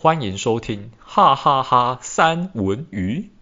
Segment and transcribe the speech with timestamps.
[0.00, 3.32] 欢迎收听哈哈哈三文鱼。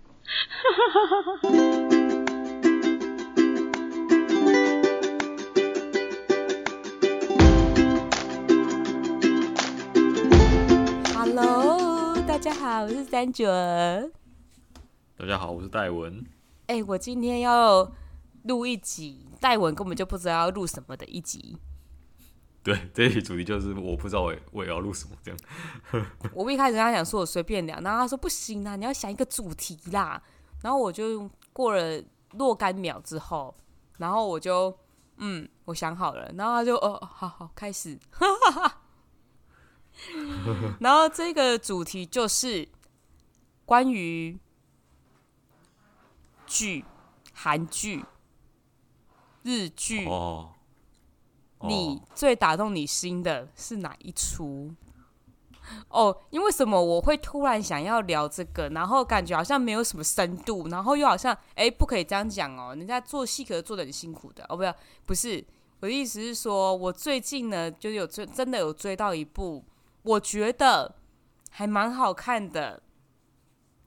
[11.14, 14.10] Hello，大家好，我是三准。
[15.18, 16.24] 大家好，我是戴文。
[16.68, 17.92] 哎、欸，我今天要
[18.44, 21.58] 录一集，戴文根本就不知道要录什么的一集。
[22.66, 25.38] 对， 这一主题就是我不知道我我也要录什么这样。
[26.34, 30.20] 我一开始跟他讲说我随便聊，然后他说不行啦，你要想一个主题啦。
[30.62, 33.54] 然后我就过了若干秒之后，
[33.98, 34.76] 然后我就
[35.18, 37.96] 嗯，我想好了，然后他就哦，好好开始。
[40.80, 42.68] 然后这个主题就是
[43.64, 44.36] 关于
[46.46, 46.84] 剧、
[47.32, 48.04] 韩剧、
[49.44, 50.04] 日剧。
[50.06, 50.54] 哦。
[51.62, 54.74] 你最打动你心的是哪一出？
[55.88, 64.72] 哦，因为什么我会突然想要聊这个，然后感觉好像没有什么深度，然后又好像哎，不可以这样讲哦，人家做戏可是做得很辛苦的哦，不要，
[65.06, 65.44] 不是，
[65.80, 69.64] 我的意思是说，我最近呢就有追，真的有追到一部
[70.02, 70.94] 我觉得
[71.50, 72.80] 还蛮好看的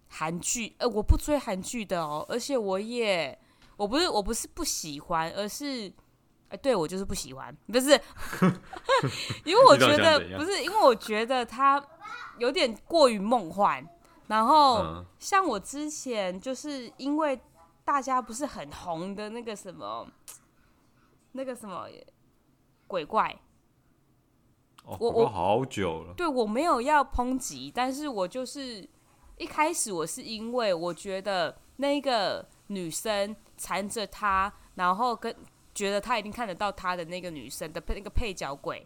[0.10, 3.40] 韩剧，呃，我不追韩剧的哦，而且我也
[3.78, 5.94] 我不是我不是不喜欢，而是。
[6.50, 7.90] 哎，对我就是不喜欢，不是，
[9.46, 11.84] 因为我觉得不是，因为我觉得他
[12.40, 13.88] 有点过于梦幻。
[14.28, 17.40] 然后像我之前就是因为
[17.84, 20.08] 大家不是很红的那个什么，
[21.32, 21.88] 那个什么
[22.86, 23.40] 鬼怪，
[24.86, 28.88] 我我好久了，对我没有要抨击，但是我就是
[29.38, 35.36] 一开始我是因为我觉得那个女生缠着他，然后跟。
[35.80, 38.86] 觉得他一定看得到他的那个女生的那个配角鬼，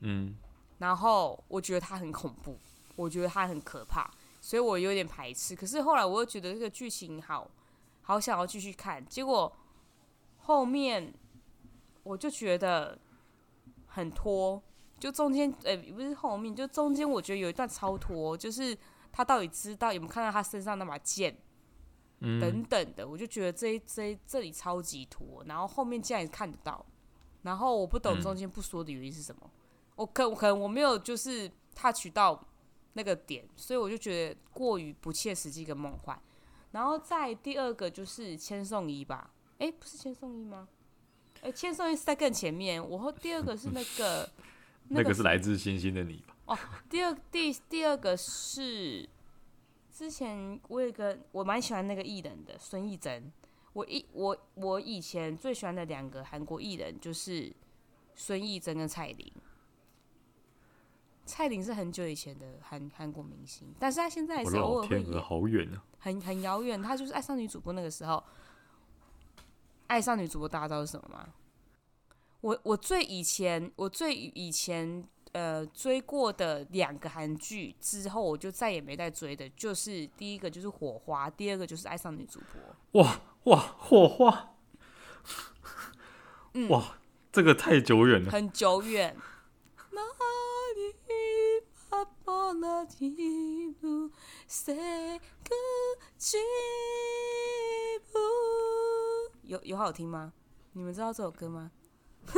[0.00, 0.34] 嗯，
[0.78, 2.56] 然后我觉得他很恐怖，
[2.94, 5.54] 我觉得他很可怕，所以我有点排斥。
[5.54, 7.46] 可是后来我又觉得这个剧情好
[8.00, 9.54] 好想要继续看，结果
[10.38, 11.12] 后面
[12.02, 12.98] 我就觉得
[13.88, 14.62] 很拖，
[14.98, 18.74] 就中间呃不是后面，就中间我觉得有一段超拖，就是
[19.12, 21.36] 他到底知道有没有看到他身上那把剑。
[22.20, 26.84] 嗯、等等的，我就觉得这一这这里超级拖，然后后面竟然看得到，
[27.42, 29.50] 然后我不懂中间不说的原因是什么，嗯、
[29.96, 32.42] 我可可能我没有就是 touch 到
[32.94, 36.18] 那个点，所以我就觉得过于不切实际跟梦幻。
[36.72, 40.68] 然后再第二个就是千颂伊吧，哎，不是千颂伊吗？
[41.42, 44.28] 哎，千颂伊是在更前面，我和第二个是 那个
[44.88, 46.34] 那个是来自星星的你吧？
[46.46, 49.06] 哦，第二第第二个是。
[49.96, 53.32] 之前我有一个我蛮喜欢那个艺人的孙艺珍，
[53.72, 57.50] 我一我我以前最喜欢的两个韩国艺人就是
[58.14, 59.32] 孙艺珍跟蔡琳。
[61.24, 66.82] 蔡琳是很久以前的韩韩国明星，但是她现在也是偶尔会演，好远啊，很很遥远。
[66.82, 68.22] 她就是爱上女主播那个时候，
[69.86, 71.26] 爱上女主播大家知道是什么吗？
[72.42, 75.08] 我我最以前我最以前。
[75.36, 82.40] 呃，追过的两个韩剧之后，我就再也没再追的，就是第一个就是《火花》，第二个就是《爱上女主
[82.92, 83.02] 播》。
[83.04, 84.30] 哇哇，《火花》
[86.54, 86.96] 嗯，哇，
[87.30, 89.14] 这个太久远了，很久远。
[99.42, 100.32] 有有好听吗？
[100.72, 101.70] 你们知道这首歌吗？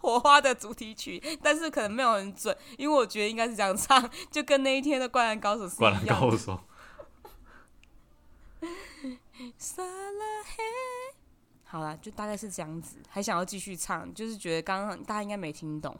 [0.00, 5.78] 火花的主题曲， 但是可能没有很准，因为我觉得应该是这样唱， 就跟那一天的《灌篮高手》是一样。
[5.78, 6.60] 灌篮高手。
[11.64, 15.94] 好了，就大概是这样子，还想要继续唱，就是觉得刚刚大家应该没听懂，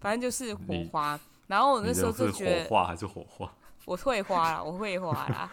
[0.00, 1.18] 反正就是火花。
[1.46, 3.52] 然后我那时候就觉得火花还是火花。
[3.86, 5.50] 我会花了，我会花啦。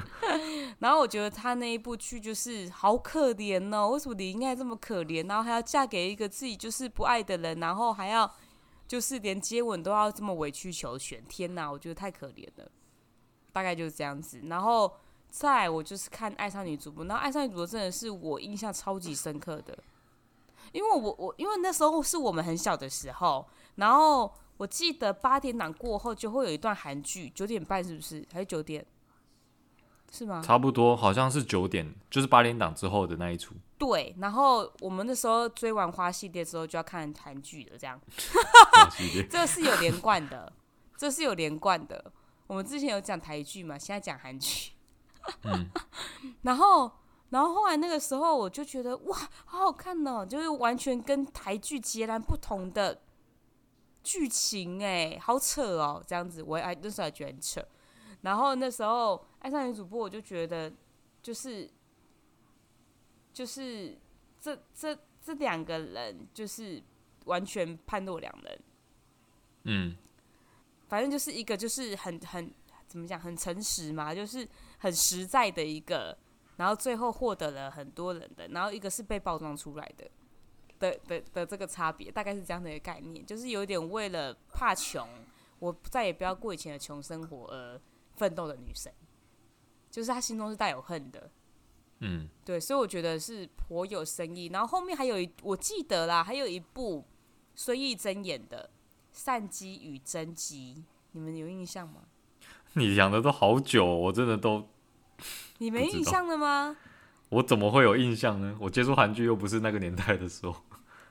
[0.80, 5.28] 然后我觉得他那一部剧就是好可怜哦，为什么你应该这么可怜？
[5.28, 8.28] 然后还要嫁给一个自己就是不爱的人，然后还要
[8.88, 11.22] 就是连接吻都要这么委曲求全。
[11.24, 12.68] 天哪，我觉得太可怜了。
[13.52, 14.40] 大概就是这样子。
[14.44, 14.92] 然后
[15.28, 19.78] 再我就是看《爱上女主播》，然后《爱上女主播》真的是我印象超级深刻的，
[20.72, 23.46] 因为我我因为那时候是我们很小的时候，
[23.76, 24.32] 然后。
[24.60, 28.22] 我记得八点档过后就会有一段韩剧，九点半是不是？
[28.30, 28.84] 还是九点？
[30.12, 30.42] 是吗？
[30.44, 33.54] 差不多，好像是九点，就是八点档之后的那一出。
[33.78, 37.98] 对，然后我们那时候追完花系列之后就要看韩剧了，这样。
[39.30, 40.52] 这是有连贯的，
[40.94, 42.12] 这是有连贯的。
[42.46, 44.72] 我们之前有讲台剧嘛，现在讲韩剧。
[45.44, 45.70] 嗯。
[46.42, 46.92] 然后，
[47.30, 49.16] 然后后来那个时候我就觉得哇，
[49.46, 53.00] 好好看哦，就是完全跟台剧截然不同的。
[54.02, 57.64] 剧情哎，好扯哦，这样子我哎那时候还觉得很扯。
[58.22, 60.72] 然后那时候爱上女主播，我就觉得
[61.22, 61.70] 就是
[63.32, 63.98] 就是
[64.40, 66.82] 这这这两个人就是
[67.24, 68.60] 完全判若两人。
[69.64, 69.96] 嗯，
[70.88, 72.52] 反正就是一个就是很很
[72.86, 74.46] 怎么讲很诚实嘛，就是
[74.78, 76.16] 很实在的一个，
[76.56, 80.10] 然后最后获得了很多人的，然后一个是被包装出来的。
[80.80, 85.06] 的的的这个差别大概是这样的一个概念，就是有点为了怕穷，
[85.60, 87.80] 我再也不要过以前的穷生活而
[88.16, 88.92] 奋斗的女生，
[89.90, 91.30] 就是她心中是带有恨的，
[92.00, 94.46] 嗯，对，所以我觉得是颇有深意。
[94.46, 97.04] 然后后面还有一，我记得啦，还有一部
[97.54, 98.70] 孙艺珍演的
[99.16, 100.74] 《善姬与真姬》，
[101.12, 102.02] 你们有印象吗？
[102.72, 104.68] 你讲的都好久，我真的都，
[105.58, 106.76] 你没印象了吗？
[107.30, 108.56] 我怎么会有印象呢？
[108.60, 110.54] 我接触韩剧又不是那个年代的时候。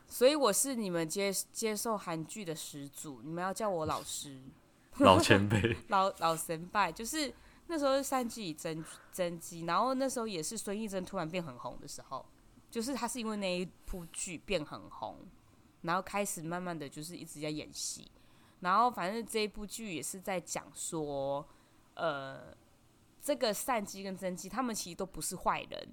[0.07, 4.42] 所以我是你们接接受韩剧的始祖，你们要叫我老师，
[5.00, 7.33] 老前辈， 老老神拜，就是
[7.68, 8.83] 那时候是善姬真
[9.13, 12.25] 真姬，然后那时候也是孙艺珍突然变很红的时候，
[12.71, 15.16] 就是他是因为那一部剧变很红，
[15.83, 18.10] 然后开始慢慢的就是一直在演戏，
[18.62, 21.48] 然后反正这一部剧也是在讲说，
[21.94, 22.54] 呃，
[23.21, 25.88] 这个善姬跟真姬他们其实都不是坏人。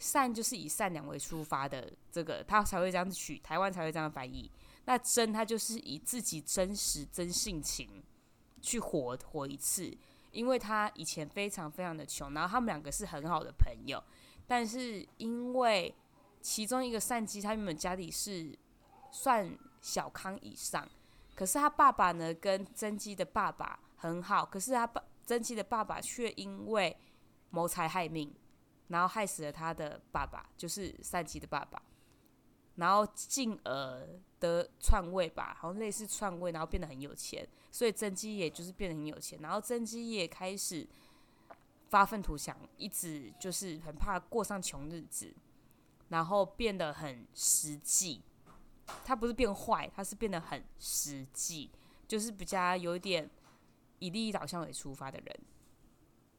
[0.00, 4.50] 善就是以善良为出发的，这个他才会这样子取，台湾才会这样翻译。
[4.86, 8.02] 那真他就是以自己真实真性情
[8.62, 9.94] 去活活一次，
[10.32, 14.02] 因为他以前非常非常的穷，然后他们两个是很好的朋友，
[14.46, 15.94] 但是因为
[16.40, 18.58] 其中一个善姬，他原本家里是
[19.10, 20.88] 算小康以上，
[21.34, 26.96] 可是他爸爸呢跟真姬的爸爸很好，可是他爸真姬的爸爸却因为
[27.50, 28.34] 谋财害命。
[28.90, 31.82] 然后害死了他的爸爸，就是善姬的爸爸，
[32.76, 34.06] 然后进而
[34.38, 40.86] 得篡位吧，好像类似篡位，然后变得很有钱，所以真姬也就是变得很有钱，然后真姬也开始
[41.88, 45.32] 发愤图强，一直就是很怕过上穷日子，
[46.08, 48.22] 然后变得很实际。
[49.04, 51.70] 他不是变坏，他是变得很实际，
[52.08, 53.30] 就是比较有一点
[54.00, 55.40] 以利益导向为出发的人。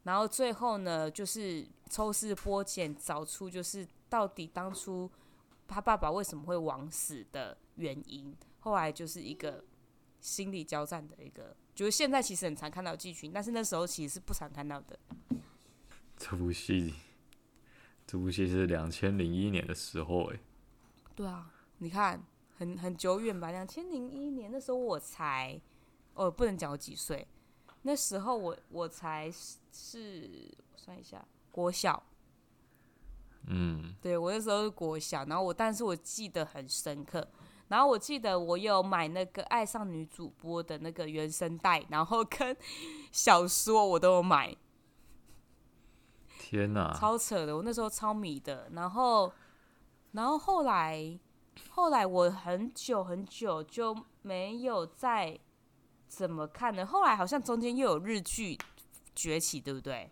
[0.04, 5.10] 然后最后呢，就是抽丝剥茧，找出就是到底当初
[5.68, 8.34] 他爸爸为什么会枉死的原因。
[8.60, 9.64] 后来就是一个
[10.20, 14.98] 心理交战的一个，就是现在其实很常看到剧情，但是那时候其实是不常看到的。
[16.16, 16.94] 这部戏，
[18.06, 20.38] 这部戏是两千零一年的时候，哎，
[21.14, 22.22] 对啊，你看
[22.56, 23.50] 很很久远吧？
[23.50, 25.60] 两千零一年那时候我才，
[26.14, 27.26] 哦，不能讲我几岁。
[27.82, 29.30] 那时候我我才
[29.72, 32.00] 是，我算一下，国小，
[33.48, 37.26] 嗯，对，我那时候是国小，然后我但是我记得很深刻，
[37.66, 42.56] 然后我记得我有买那个爱上女主播的那个原声带，然后跟
[43.10, 44.56] 小说我都有买，
[46.38, 49.32] 天哪，超扯的，我那时候超迷的，然后
[50.12, 51.18] 然后后来
[51.70, 55.40] 后来我很久很久就没有再。
[56.14, 56.84] 怎么看呢？
[56.84, 58.58] 后来好像中间又有日剧
[59.14, 60.10] 崛起，对不对？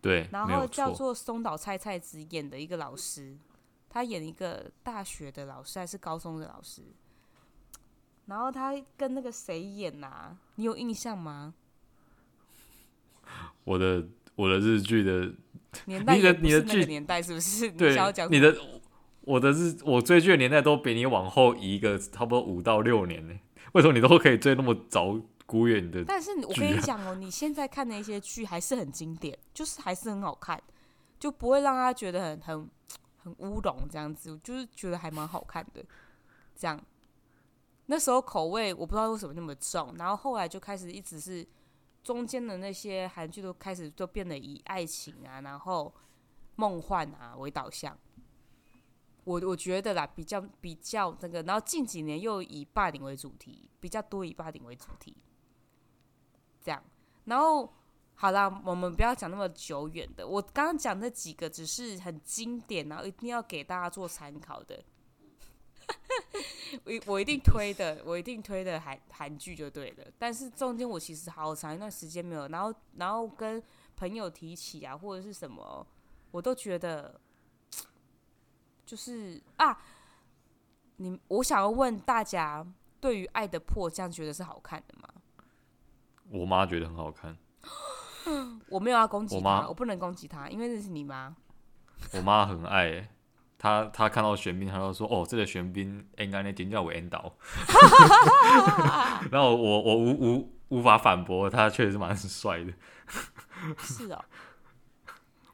[0.00, 0.26] 对。
[0.32, 3.36] 然后叫做松岛菜菜子演的一个老师，
[3.90, 6.80] 他演一个大学的老师还是高中的老师？
[8.24, 10.38] 然后他跟那个谁演呐、啊？
[10.54, 11.52] 你有印象吗？
[13.64, 15.30] 我的我的日剧的
[15.84, 17.70] 年代，你的你的剧年代是不是？
[17.76, 17.94] 对，
[18.30, 18.56] 你，你的
[19.20, 23.38] 我的日我追剧的年代都比你往后移一个差不多五到六年呢。
[23.76, 26.02] 为什么你都可以追那么早古远的？
[26.02, 30.58] 但是我跟你讲哦，你现在看的一些剧还是很经典，就是还是很好看，
[31.18, 32.70] 就不会让他觉得很很
[33.18, 35.84] 很乌龙这样子，就是觉得还蛮好看的。
[36.54, 36.82] 这样，
[37.84, 41.46] 那时候口味我不知道为什么那么重，然后后来就开始一直是
[42.02, 45.92] 中间的那些韩剧都开始都变得以爱情啊，然后
[46.54, 47.94] 梦幻啊为导向。
[49.26, 55.16] 我我觉得啦，比较比较那个，然后近几年又以霸凌为主题，比较多以霸凌为主题，
[56.62, 56.80] 这样。
[57.24, 57.74] 然后
[58.14, 60.24] 好啦，我们不要讲那么久远的。
[60.24, 64.80] 我刚刚讲那几个只是很经典，然后一定要给大家做参考的。
[66.84, 70.06] 我我一定推的，我一定推的韩韩剧就对了。
[70.16, 73.60] 但是中间我其实好长一段时间没有，然后然后跟
[73.96, 75.84] 朋友提起啊，或者是什么，
[76.30, 77.20] 我都觉得。
[78.86, 79.76] 就是啊，
[80.96, 82.64] 你我想要问大家，
[83.00, 85.08] 对于《爱的迫降》觉得是好看的吗？
[86.30, 87.36] 我妈觉得很好看。
[88.70, 91.36] 我没有要攻击她，我妈，我不能攻击她，因为这是你妈。
[92.12, 93.08] 我妈很爱，
[93.58, 97.36] 她她看到玄彬，她就说：“哦，这个玄彬应该那顶叫我 end 导。
[99.30, 102.72] ”然后我我无无无法反驳，他确实是蛮帅的。
[103.78, 104.24] 是哦，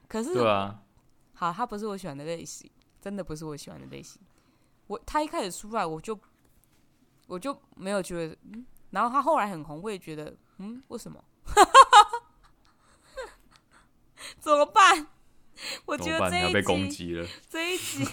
[0.08, 0.80] 可是对啊，
[1.34, 2.70] 好，他不是我喜欢的类型，
[3.02, 4.22] 真的不是我喜欢的类型。
[4.86, 6.18] 我他一开始出来，我就
[7.26, 11.22] 我就没有觉得，嗯，然后他后来很红，我也觉得，嗯，为什么？
[14.38, 15.08] 怎么办？
[15.84, 17.26] 我觉得这一集被攻击了。
[17.50, 18.06] 这一集，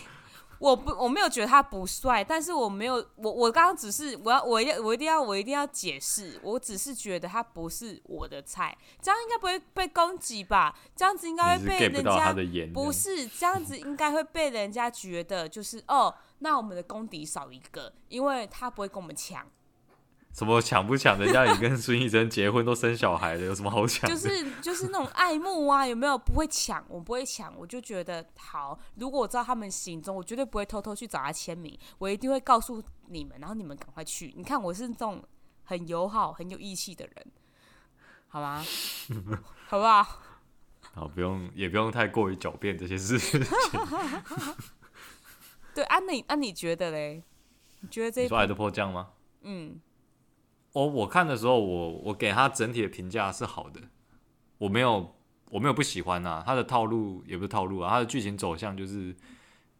[0.59, 10.77] 我不我没有觉得他不帅，但是我没有我我刚刚只是我要我要我一定要我一定要解释，我只是觉得他不是我的菜，这样应该不会被攻击吧？
[10.95, 12.33] 这样子应该会被人家
[12.73, 19.47] 不，不是这样子应该会被人家觉得就是哦，那我们的公敌少一个，因为他不会跟我们抢。
[20.39, 21.19] 什么抢不抢？
[21.19, 24.09] 人家也跟孙艺珍结婚都生小孩了，有什么好抢？
[24.09, 26.17] 就是就是那种爱慕啊，有没有？
[26.17, 28.79] 不会抢，我不会抢，我就觉得好。
[28.95, 34.33] 如果我知道他们行踪，我绝对不会偷偷去找他签名，我一定会告诉你们，然后你们赶快去。
[34.37, 35.21] 你看我是这种
[35.65, 37.27] 很友好、很有义气的人，
[38.29, 38.63] 好吗？
[39.67, 40.21] 好不好？
[40.93, 43.41] 好，不用，也不用太过于狡辩这些事情。
[45.75, 47.25] 对，安你，安你觉得嘞？
[47.81, 49.09] 你觉得这一部你说爱的迫降吗？
[49.41, 49.81] 嗯。
[50.73, 53.81] 我我看的时候，我我给他整体的评价是好的，
[54.59, 55.15] 我没有
[55.49, 59.15] 我没有不喜欢啊，他的套路也不是套路啊，他的剧情走向就是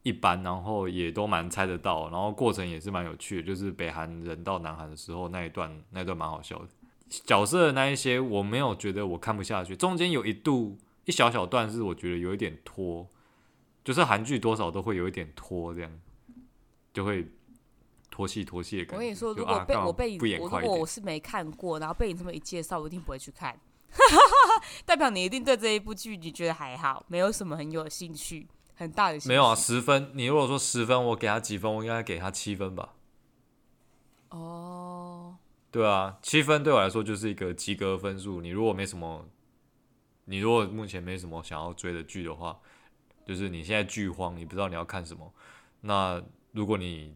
[0.02, 6.68] 一般，然后也都蛮猜得到，然后过程也是蛮有趣的，就是北韩人到南韩的时候那一段那段蛮好笑的，
[7.08, 13.08] 角色的那一些我没有觉得我看不下去，中间有一度一小小段是我觉得有一点拖，
[13.84, 15.92] 就是韩剧多少都会有一点拖这样，
[16.92, 17.28] 就会。
[18.20, 18.96] 拖戏拖戏的感觉。
[18.98, 23.58] 我跟你说，如果被我被我如果我是没看过，然后被你这么一介绍，我一定不会去看。
[24.86, 28.46] 代表你一定对这一部剧你觉得还好，没有什么很有兴趣，
[28.76, 29.30] 很大的兴趣。
[29.30, 30.12] 没有啊，十分。
[30.16, 31.74] 你如果说十分，我给他几分？
[31.74, 32.94] 我应该给他七分吧。
[34.32, 35.38] 哦。
[35.72, 38.42] 对啊，七分对我来说就是一个及格分数。
[38.42, 39.30] 你如果没什么，
[40.26, 42.60] 你如果目前没什么想要追的剧的话，
[43.26, 45.34] 就是你现在剧荒，你不知道你要看什么。
[45.80, 46.22] 那
[46.52, 47.16] 如果你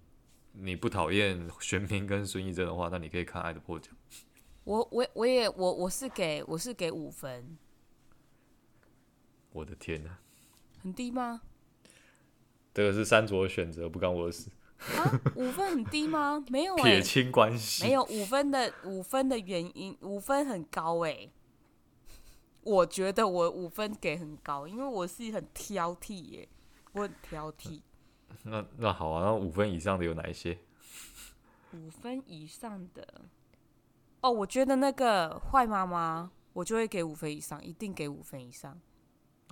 [0.54, 3.94] 你不讨厌玄彬跟孙艺珍的话，那你可以看《爱的迫降》。
[4.64, 7.58] 我我我也我我是给我是给五分。
[9.52, 10.20] 我的天哪！
[10.82, 11.42] 很低吗？
[12.74, 14.50] 这个是三卓的选择，不干我的事。
[14.98, 16.44] 啊，五分很低吗？
[16.50, 17.84] 没有、欸，撇清关系。
[17.84, 21.32] 没有五分的五分的原因，五分很高哎、欸。
[22.62, 26.50] 我觉得我五分给很高，因为我是很挑剔耶、欸，
[26.94, 27.82] 我很挑剔。
[28.44, 30.58] 那那好啊，那五分以上的有哪一些？
[31.74, 33.22] 五分以上的
[34.22, 38.80] 哦，我觉得那个坏妈妈，我就会给五分以上，一定给五分以上。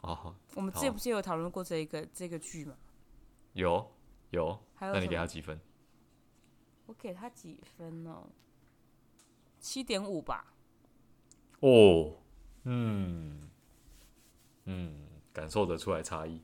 [0.01, 2.75] 哦，我们之前不是有讨论过这一个这个剧吗？
[3.53, 3.91] 有
[4.29, 5.59] 有，那你给他几分？
[6.85, 8.27] 我给他几分呢？
[9.59, 10.53] 七点五吧。
[11.59, 12.15] 哦，
[12.63, 13.50] 嗯
[14.65, 16.41] 嗯，感受得出来差异。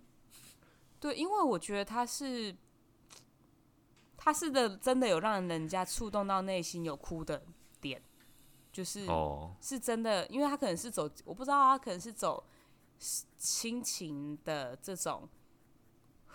[1.00, 2.56] 对，因为我觉得他是，
[4.16, 7.44] 他是的，真的有让人家触动到内心有哭的
[7.80, 8.02] 点，
[8.72, 9.06] 就是
[9.62, 12.44] 是真的，因为他可能是走，我不知道他可能是走
[13.38, 15.30] 亲情的这种，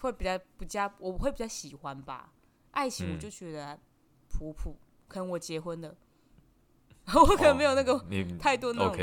[0.01, 2.33] 会比较比较，我会比较喜欢吧。
[2.71, 3.79] 爱情我就觉得
[4.29, 4.77] 普普，
[5.09, 5.95] 可能我结婚了，
[7.15, 7.99] 我可能没有那个
[8.39, 8.97] 太多那种，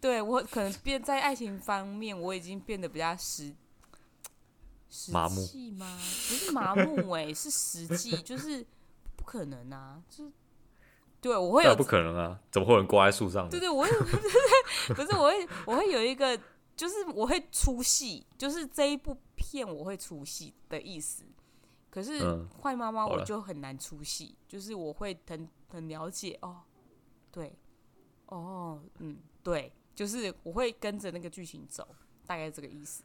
[0.00, 3.54] 对我可能变在爱情方面，我已经变得比较实。
[5.12, 5.40] 麻木
[5.72, 5.98] 吗？
[5.98, 8.64] 不是麻木哎、 欸，是实际，就是
[9.16, 10.02] 不可能啊！
[10.08, 10.32] 就是
[11.20, 12.40] 对我会有不可能啊？
[12.50, 13.48] 怎么会有人挂在树上？
[13.48, 13.90] 对对，我会
[14.94, 16.38] 不是我会我会有一个，
[16.76, 21.24] 就是我会出戏，就是这一部片我会出戏的意思。
[21.90, 22.20] 可是
[22.62, 26.60] 坏妈妈我就很难出戏，嗯、就是我会很很了解哦，
[27.32, 27.56] 对，
[28.26, 31.88] 哦，嗯，对，就是我会跟着那个剧情走，
[32.26, 33.02] 大概这个意思。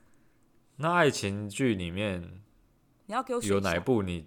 [0.81, 2.41] 那爱情剧里面，
[3.05, 4.25] 你要给我选有哪一部你？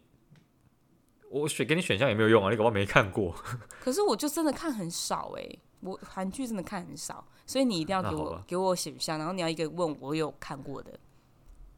[1.29, 3.35] 我选给你选项也没有用啊，你搞不好没看过。
[3.83, 10.97] 可是我就真的看很少哎、欸，我韩剧真的看很少，所以你一定要给我给我选项，然后你要一个问我有看过的。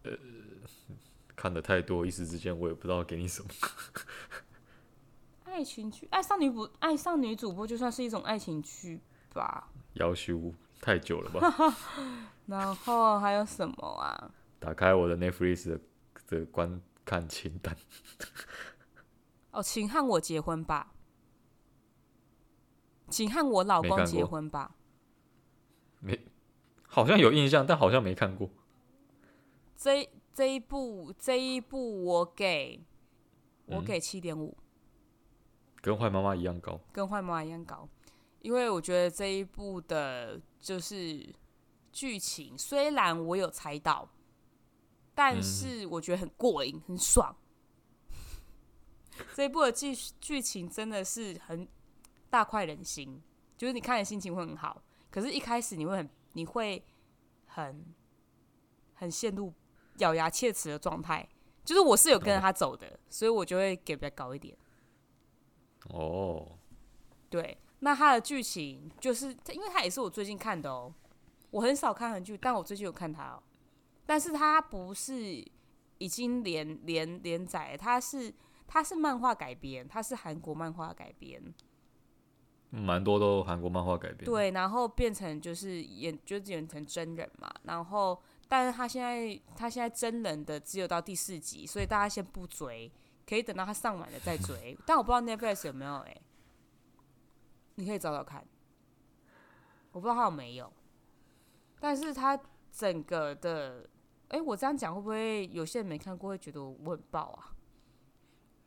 [0.03, 0.13] 呃，
[1.35, 3.49] 看的太多，一时之间我也不知道给你什么。
[5.45, 9.01] 爱情剧，爱上女主，爱上女主播就算是一种爱情剧
[9.33, 9.71] 吧？
[9.95, 10.53] 夭寿
[10.83, 11.75] 太久了吧？
[12.45, 14.31] 然后还有什么啊？
[14.59, 15.81] 打开我的 Netflix 的，
[16.29, 17.77] 的观看清单。
[19.53, 20.93] 哦，请和我结婚吧，
[23.09, 24.77] 请和我老公结婚吧。
[26.01, 26.27] 没，
[26.83, 28.51] 好像有印象，但好像没看过。
[29.77, 32.85] 这这一部这一部我给
[33.67, 34.57] 我给七点五，
[35.81, 37.89] 跟坏妈妈一样高，跟坏妈妈一样高，
[38.41, 41.35] 因为我觉得这一部的就是
[41.93, 44.09] 剧情，虽然我有猜到，
[45.17, 47.35] 但是我觉得很过瘾，很爽。
[49.35, 51.67] 这一部的剧剧情真的是很
[52.29, 53.23] 大快人心，
[53.57, 54.83] 就是你看的心情会很好。
[55.11, 56.85] 可是，一开始你会很，你会
[57.47, 57.83] 很
[58.93, 59.55] 很陷入
[60.01, 61.27] 咬牙切齿的状态。
[61.65, 64.55] 就是我是有跟着他走的，所以我就会给比较高一点。
[65.89, 66.59] 哦，
[67.31, 70.93] 对，那他的剧情就是，因为他也是我最近看的哦。
[71.51, 73.43] 我很少看韩剧，但我最近有看他哦。
[74.07, 75.45] 但是他不是
[75.99, 78.33] 已经连连连载，他是。
[78.69, 81.41] 它是漫画改编，它是韩国漫画改编，
[82.71, 84.25] 蛮多都韩国漫画改编。
[84.25, 87.49] 对，然后变成就是演，就是演成真人嘛。
[87.63, 92.91] 然后，但是他现在他现在真人的只有到第四集，所以大家先不追，
[93.25, 94.77] 可以等到他上完了再追。
[94.85, 96.23] 但我不知道 Netflix 有没有哎、欸，
[97.77, 98.45] 你可以找找看。
[99.93, 100.73] 我不知道他有没有，
[101.79, 102.37] 但是他
[102.73, 103.89] 整个的，
[104.29, 107.53] 哎，我这样讲会不会有些人没看过会觉得我很爆啊？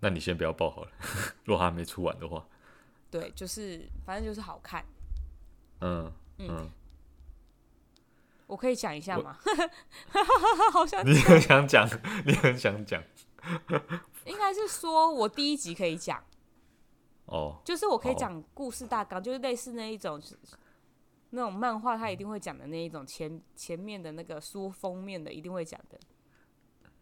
[0.02, 0.92] 那你先不要爆好了，
[1.44, 2.46] 如果还没出完的话。
[3.12, 4.86] 对，就是反正就是好看。
[5.82, 6.70] 嗯嗯，嗯，
[8.48, 9.38] 我可以讲一下吗？
[10.72, 11.86] 好想你很想讲，
[12.26, 13.04] 你很想讲。
[14.26, 16.24] 应该是说我第一集可以讲。
[17.26, 17.58] 哦。
[17.66, 20.22] 就是我可以讲故事大纲，就是类似那一种，
[21.32, 26.00] 那种漫画他一定会讲的那一种前前面的那个书封面的一定会讲的。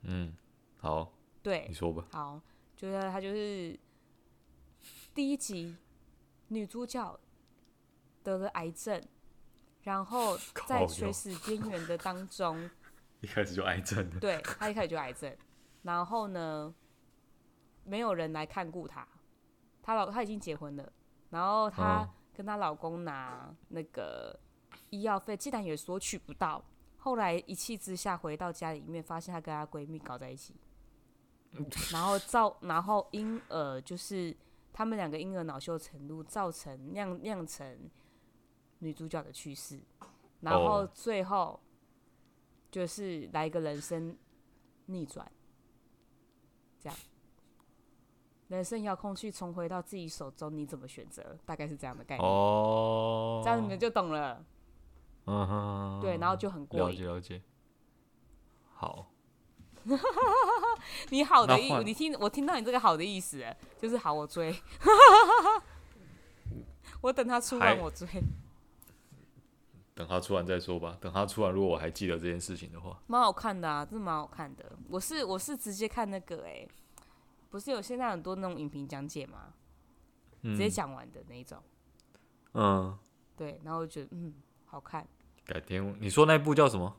[0.02, 0.34] 嗯，
[0.78, 1.14] 好。
[1.42, 2.06] 对，你说吧。
[2.12, 2.42] 好。
[2.76, 3.80] 就是他就是
[5.16, 5.76] 第一集
[6.50, 7.20] 女主角
[8.22, 9.02] 得了癌症，
[9.82, 12.70] 然后 在垂死边缘的当中，
[13.22, 14.08] 一开始就癌症。
[14.20, 15.36] 对，他一开始就癌症，
[15.82, 16.72] 然后呢，
[17.84, 19.08] 没有人来看顾他，
[19.82, 20.94] 他老他已经结婚了，
[21.32, 22.08] 然后她
[22.38, 24.40] 跟她老公拿那个
[24.92, 26.64] 医药费，既然也索取不到，
[26.98, 30.54] 后来一气之下回到家里面，发现她跟她闺蜜搞在一起。
[31.92, 34.36] 然后造，然后因而就是
[34.72, 37.90] 他们两个因而恼羞成怒，造成酿酿成
[38.80, 39.80] 女主角的去世，
[40.42, 41.60] 然后最后
[42.70, 44.16] 就是来一个人生
[44.86, 45.32] 逆转，
[46.80, 47.00] 这样
[48.48, 51.38] 人生遥控器重回到自己手中，你怎么选择？
[51.46, 54.44] 大概是这样的概念哦，这样你们就懂了。
[55.26, 57.42] 嗯哼，对，然后就很过瘾，了解了解，
[58.74, 59.12] 好。
[61.12, 63.42] 你好的意，你听我听到你这个好的意思，
[63.80, 64.54] 就是好，我追。
[67.00, 68.08] 我等他出完我追。
[69.94, 70.98] 等他出完再说吧。
[71.00, 74.78] 等他出完，如果我还记得这件事情的话，蛮好看的啊，真的蛮好看的。
[74.90, 76.70] 我是我是直接看那个哎、欸，
[77.50, 79.54] 不是有现在很多那种影评讲解吗？
[80.42, 81.62] 嗯、直接讲完的那种。
[82.54, 82.98] 嗯。
[83.36, 84.34] 对，然后觉得嗯
[84.66, 85.08] 好看。
[85.46, 86.96] 改天你说那部叫什么？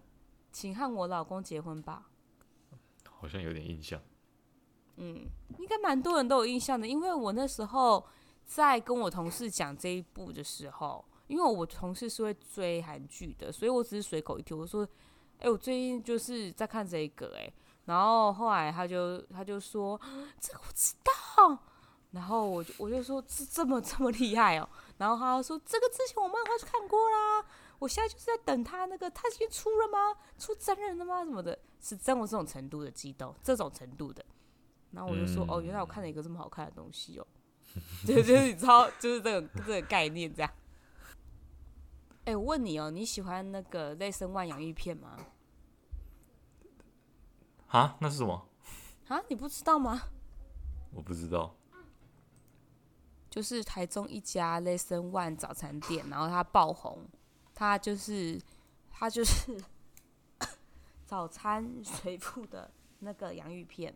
[0.52, 2.10] 请和我老公结婚吧。
[3.04, 4.00] 好像有点印象，
[4.94, 5.26] 嗯，
[5.58, 8.06] 应该蛮多人都有印象的，因为我那时候
[8.44, 14.84] 在跟我同事讲这一部的时候，因为我同事是会追韩剧的，所以我只是随口一提，我说，
[15.38, 17.52] 哎、欸，我最近就是在看这个，哎，
[17.88, 19.98] 然后后来他就他就说，
[20.38, 21.58] 这个我知道，
[22.10, 27.42] 然后我就我就说这这么这么厉害哦，然后他说这个之前我漫画就看过啦。
[27.78, 30.14] 我现在就是在等他那个，他已经出了吗？
[30.36, 31.24] 出真人了吗？
[31.24, 34.22] 什么的，是真我这种程度的激动，这种程度的。
[34.90, 37.26] 然后我就说，哦，原来我看了一个这么好看的东西哦，
[38.06, 40.50] 就就是你知道，就是这个这个概念这样。
[42.26, 45.16] 哎、我问你哦，你喜欢那个《泪生万》洋芋片吗？
[47.68, 47.96] 啊？
[48.00, 48.48] 那是什么？
[49.08, 49.22] 啊？
[49.28, 50.02] 你不知道吗？
[50.92, 51.54] 我不知道。
[53.30, 57.06] 就是台中一家 Lesson One 早餐店，然后它爆红。
[57.54, 58.40] 它就是，
[58.90, 59.60] 它就是
[61.04, 63.94] 早餐水铺的那个洋芋片。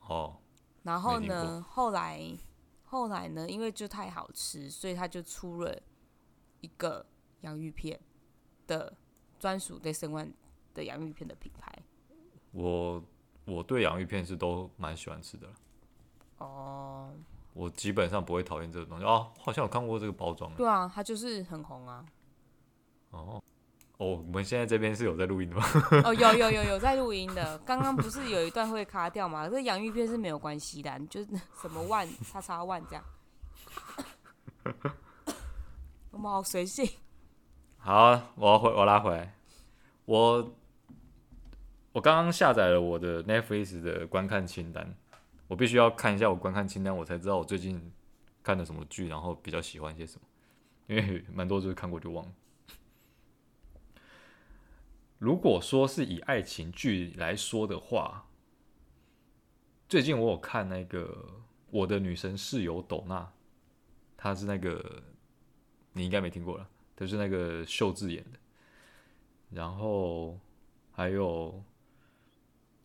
[0.00, 0.38] 哦。
[0.82, 2.36] 然后呢，后来，
[2.84, 5.78] 后来呢，因为就太好吃，所以他就出了
[6.60, 7.06] 一个
[7.42, 8.00] 洋芋片
[8.66, 8.96] 的
[9.38, 10.32] 专属对生万
[10.74, 11.70] 的洋芋片的品牌。
[12.52, 13.02] 我
[13.44, 15.46] 我对洋芋片是都蛮喜欢吃的。
[16.38, 17.12] 哦。
[17.52, 20.54] 我基本上不会讨厌这个东西哦，好像有看过这个包装。
[20.54, 22.06] 对啊，它就是很红啊。
[23.10, 23.42] 哦，
[23.98, 25.64] 哦，我们现在这边是有在录音的吗？
[26.06, 27.58] 哦，有有有有在录音的。
[27.58, 29.48] 刚刚不是有一段会卡掉吗？
[29.48, 31.28] 这洋芋片是没有关系的，就是
[31.60, 33.04] 什么万叉叉万这样。
[36.12, 36.88] 我们好随性。
[37.78, 39.34] 好，我要回我拉回来。
[40.04, 40.52] 我
[41.92, 44.94] 我刚刚下载了我的 Netflix 的观看清单，
[45.48, 47.90] 我必须要看一下我观看清单，我才知道我最近
[48.42, 50.26] 看了什么剧，然后比较喜欢些什么，
[50.86, 52.32] 因为 蛮多就是看过就忘了。
[55.18, 58.26] 如果说是以爱情剧来说的话，
[59.88, 61.04] 最近我有看那个
[61.70, 63.20] 《我的女神室友斗娜》，
[64.16, 65.02] 她是那个
[65.92, 68.38] 你应该没听过了，就是那个秀智演的。
[69.50, 70.38] 然后
[70.92, 71.62] 还有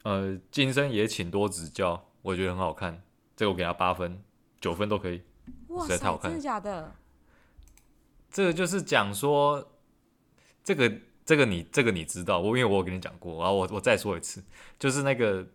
[0.05, 3.01] 呃，今生也请多指教，我觉得很好看，
[3.35, 4.23] 这个我给他八分，
[4.61, 5.17] 九分都可以，
[5.81, 6.37] 实在太好看了。
[6.37, 6.95] 真的假的？
[8.29, 9.71] 这个就是讲说，
[10.63, 10.91] 这个
[11.25, 14.43] 这个你这个你知道，我因为我有跟你讲过，然后我我再说一次，
[14.79, 15.47] 就是那个。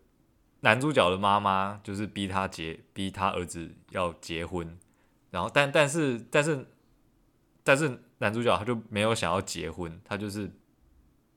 [0.63, 4.79] 男主角的妈妈就是逼他结，逼他儿子要结婚，
[5.31, 6.67] 然后但但是但是
[7.65, 10.53] 但是男主角他就没有想要结婚，他就是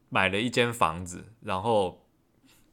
[0.09, 2.02] 买了一间房子，然后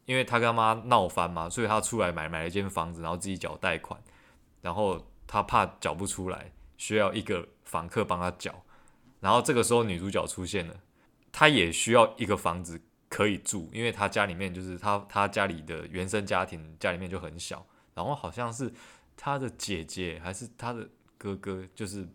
[0.04, 4.00] 因为他跟他妈闹翻嘛，所以他出来买买了一间房子，然后自己缴贷款，
[4.60, 8.62] 然后他怕缴不出来，需要一个房客帮他缴，
[9.20, 10.74] 然后这个时候女主角出现了，
[11.30, 12.80] 他也需要一个房子。
[13.10, 18.72] 可以住，因为他家里面就是他他家里的原生家庭家里面就很小，然后好像是
[19.16, 22.08] 他的姐姐还是他的哥哥，就是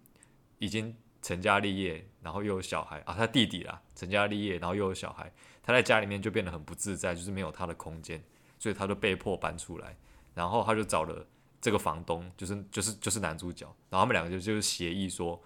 [0.57, 5.29] 已经成家立业，然后又有小孩啊，他弟弟啦，成家立业，然后又有小孩，
[5.65, 8.23] 他在家里面就变得很不自在，就是没有他的空间，
[8.57, 9.97] 所以他就被迫搬出来，
[10.33, 11.27] 然后他就找了
[11.59, 15.41] 这个房东，就是就是就是男主角，然后他们两个就就是协议说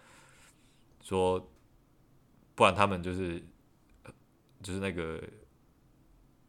[1.02, 1.50] 说，
[2.54, 3.42] 不然他们就是
[4.62, 5.24] 就是那个。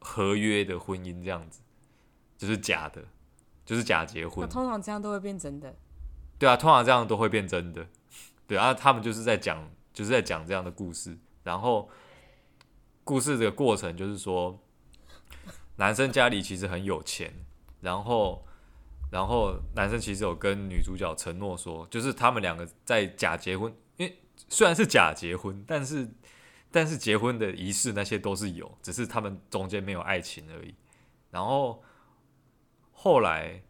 [0.03, 1.61] 合约的婚姻这样子，
[2.39, 3.05] 就是假的，
[3.67, 4.49] 就是假结婚。
[4.49, 5.77] 通常这样都会变真的。
[6.39, 7.87] 对啊，通常这样都会变真的。
[8.47, 11.19] 对啊，他们就是在讲，就是在讲这样的故事。
[11.45, 11.91] 然后，
[13.11, 14.57] 故事的过程就是说，
[15.77, 17.35] 男生家里其实很有钱，
[17.81, 18.47] 然后，
[19.11, 24.17] 然后男生其实有跟女主角承诺说，就是他们两个在假结婚，因为
[24.49, 26.09] 虽然是假结婚，但是。
[26.73, 30.73] 但是结婚的仪式那些都是有，只是他们中间没有爱情而已。
[31.33, 31.83] 然后
[32.93, 33.61] 后来，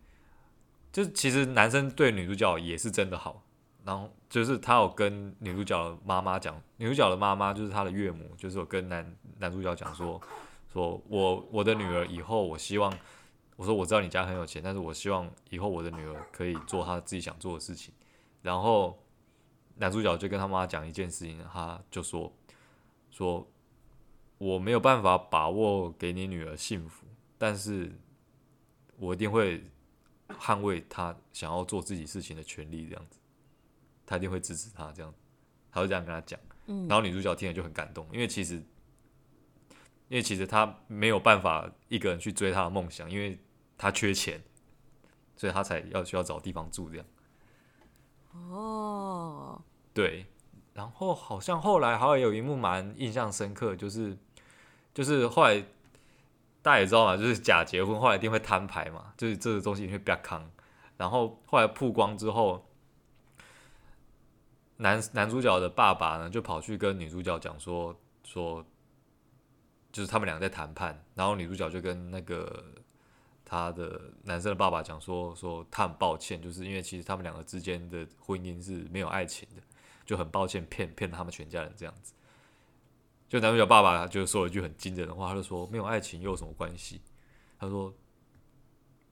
[0.92, 3.42] 就其实男生对女主角也是真的好。
[3.90, 10.20] 然后就是他有跟女主角的妈妈讲，女主角的妈妈就是他的岳母，就是有跟男男主角讲说，
[10.72, 12.96] 说我我的女儿以后，我希望，
[13.57, 17.92] 我说我知道你家很有钱，但是我希望以后我的女儿可以做她自己想做的事情。
[18.42, 18.96] 然后
[19.74, 22.33] 男主角就跟他妈讲一件事情，他就说。
[23.11, 23.44] 说
[24.38, 27.05] 我没有办法把握给你女儿幸福，
[27.37, 27.92] 但是
[28.98, 29.64] 我一定会
[30.29, 32.87] 捍卫她想要做自己事情的权利。
[32.87, 33.18] 这样子，
[34.11, 34.90] 他一定会支持他。
[34.92, 35.18] 这样子，
[35.70, 36.38] 他会这样跟他讲。
[36.88, 38.57] 然后女主角听了就很感动，因为其实，
[40.09, 43.38] 因为其实他没有办法一个人去追他的梦想，因为
[43.79, 44.42] 他缺钱，
[45.37, 47.07] 所以他才要需要找地方住这样。
[48.33, 49.62] 哦，
[49.94, 50.27] 对。
[50.73, 54.16] 然后好像后来好像有一幕蛮印象深刻，就是
[54.94, 55.61] 就是后来
[56.62, 60.49] 大家也知道嘛，就是假结婚后来一定会摊牌嘛，就是这个东西一定会比较康。
[60.96, 62.64] 然后后来曝光之后，
[64.81, 68.64] 男男主角的爸爸呢就跑去跟女主角讲说说，
[69.93, 72.64] 就是他们俩在谈判，然后女主角就跟那个
[73.45, 79.62] 他的男生的爸爸讲说说他很抱歉，就是因为其实他们两个之间的婚姻是没有爱情的。
[80.07, 82.12] 就很抱歉骗骗了他们全家人这样子，
[83.29, 87.01] 就男主角爸爸就说了一句很惊人的话，他就说没有爱情又有什么关系？
[87.61, 87.95] 他说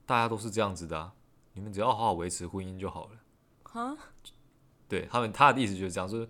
[0.05, 1.13] 大家都是这样子的，
[1.53, 3.11] 你们只要好好维持婚姻就好了。
[3.63, 3.97] 哈，
[4.89, 6.25] 对他们他的意思就是这样，说，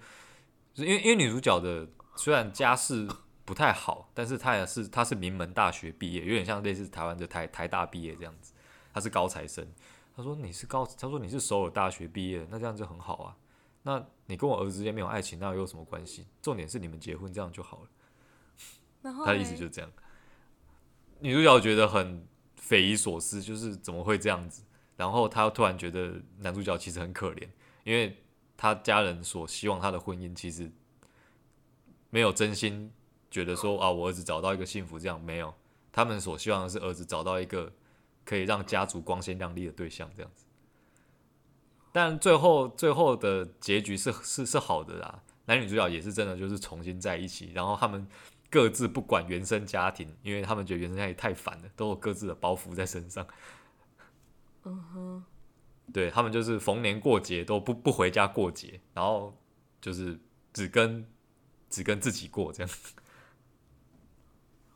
[0.76, 3.08] 就是因为因为女主角的虽然家世
[3.46, 8.54] 不太好，但是她也是她是名门大学毕业，有点像类似台湾的台台大毕业这样子，
[8.94, 9.68] 她是高材生。
[10.16, 13.38] 他说你是高，他说你是首尔大学毕业，那这样就很好啊。
[13.84, 16.28] 那你跟我儿子之间没有爱情，那又有什么关系？
[16.42, 17.90] 重点是你们结婚这样就好了。
[19.26, 19.90] 他的意思就是这样。
[21.20, 24.64] 女主角觉得很匪夷所思，就是怎么会这样子？
[24.98, 27.48] 然后她突然觉得男主角其实很可怜，
[27.86, 28.22] 因为
[28.62, 30.70] 他家人所希望他的婚姻其实
[32.10, 32.92] 没有真心
[33.32, 35.54] 觉得说啊，我儿子找到一个幸福这样没有。
[35.94, 37.72] 他们所希望的是儿子找到一个
[38.26, 40.44] 可以让家族光鲜亮丽的对象这样子。
[41.94, 48.06] 但最后最后的结局是是是好的啦，男女主角也是真的就是重新在一起，然后他们
[48.50, 53.26] 各自不管原生家庭，因为他们觉得原生家庭太烦了，都有各自的包袱在身上。
[54.66, 55.24] 嗯哼，
[55.94, 59.36] 对，他们就是逢年过节都不不回家过节，然后
[59.82, 60.20] 就是
[60.54, 61.06] 只跟
[61.70, 62.72] 只跟自己过这样。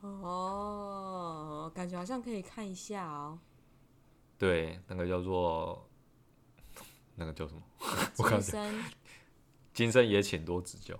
[0.02, 3.38] 哦，感觉好像可以看一下哦。
[4.36, 5.88] 对，那个叫做
[7.14, 7.62] 那个叫什么？
[8.18, 8.84] 我今生，
[9.72, 10.98] 今生也请多指教。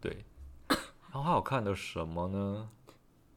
[0.00, 0.24] 对，
[0.68, 2.70] 然后还有看的什么呢？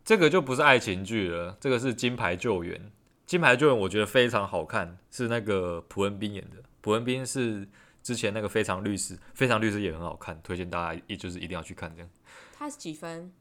[0.04, 2.80] 这个就不是爱情剧了，这个是《金牌救援》。
[3.32, 6.62] 《金牌救援》我觉得非常好看，是那个朴恩斌演的。
[6.82, 7.66] 朴恩斌是
[8.04, 12.10] 之前那个《非常律师》，《非常律师》也很好看，推荐大家一就是一定要去看这样。
[12.52, 13.32] 他是几分？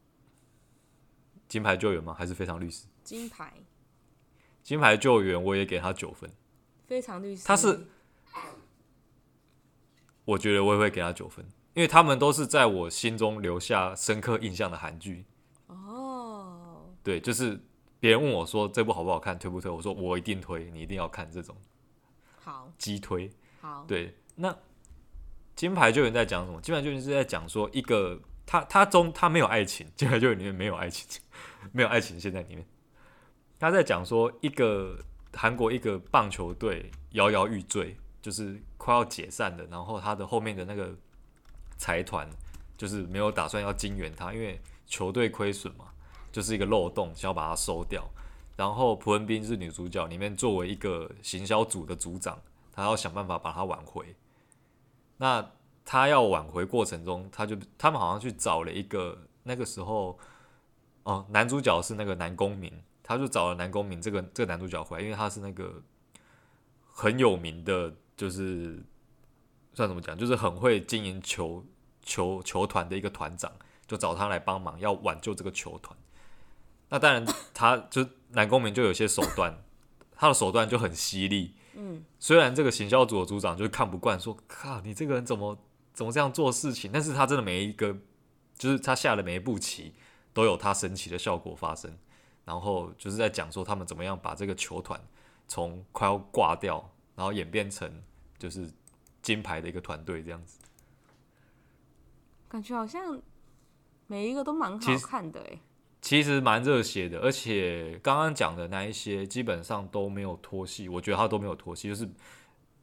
[1.49, 2.13] 金牌救援吗？
[2.17, 2.85] 还是非常律师？
[3.03, 3.51] 金牌。
[4.63, 6.31] 金牌救援我也给他九分。
[6.87, 7.43] 非常律师。
[7.45, 7.87] 他是，
[10.23, 15.25] 我觉得我也会给他九分，因为他们都是在我心中留下深刻印象的韩剧。
[15.67, 16.85] 哦。
[17.03, 17.59] 对，就是
[18.01, 19.71] 别人问我说这部好不好看，推不推？
[19.71, 21.55] 我说我一定推，你一定要看这种。
[22.41, 22.69] 好。
[22.77, 23.31] 激推。
[23.61, 23.85] 好。
[23.87, 24.53] 对，那
[25.55, 26.59] 金牌救援在讲什么？
[26.61, 31.21] 金牌救援是在讲说一个他他中他没有爱情，金牌救援里面没有爱情，
[31.71, 32.65] 没有爱情线在里面。
[33.59, 34.97] 他在讲说，一个
[35.35, 39.63] 韩国一个棒球队摇摇欲坠，就是快要解散的。
[39.67, 40.91] 然后他的后面的那个
[41.77, 42.27] 财团
[42.75, 45.90] 就是没有打算要金援他，因为球队亏损嘛，
[46.31, 48.03] 就是一个漏洞，想要把它收掉。
[48.55, 52.39] 然后朴恩斌是女主角，里面作为一个行销组的组长，
[52.71, 54.15] 他要想办法把它挽回。
[55.17, 55.51] 那
[55.83, 60.17] 他要挽回过程中，他就他们好像去找了一个那个时候，
[61.03, 62.71] 哦，男主角是那个男公民。
[63.03, 65.81] 他就找了南宫珉这个这个男主角回来，因为他是那个
[66.93, 68.81] 很有名的，就是
[69.73, 71.65] 算怎么讲，就是很会经营球
[72.03, 73.51] 球球团的一个团长，
[73.85, 75.97] 就找他来帮忙，要挽救这个球团。
[76.91, 79.63] 那当然，他就南宫明就有些手段，
[80.15, 81.55] 他的手段就很犀利。
[81.73, 85.57] 嗯，虽然这个行销组的组长就是看不惯，说靠你这个人怎么
[85.93, 87.95] 怎么这样做事情，但是他真的每一个，
[88.55, 89.93] 就是他下的每一步棋
[90.33, 91.97] 都有他神奇的效果发生。
[92.43, 94.99] 然后就是在讲说他们怎么样把这个球团
[95.47, 98.03] 从快要挂掉，然后演变成
[98.37, 98.69] 就是
[99.21, 100.59] 金牌的一个团队这样子。
[102.49, 103.21] 感觉好像
[104.07, 105.61] 每一个都蛮好看的诶，
[106.01, 112.09] 其实蛮热血的，而且刚刚讲的那一些基本上都没有拖戏，我觉得他都没有拖戏，就是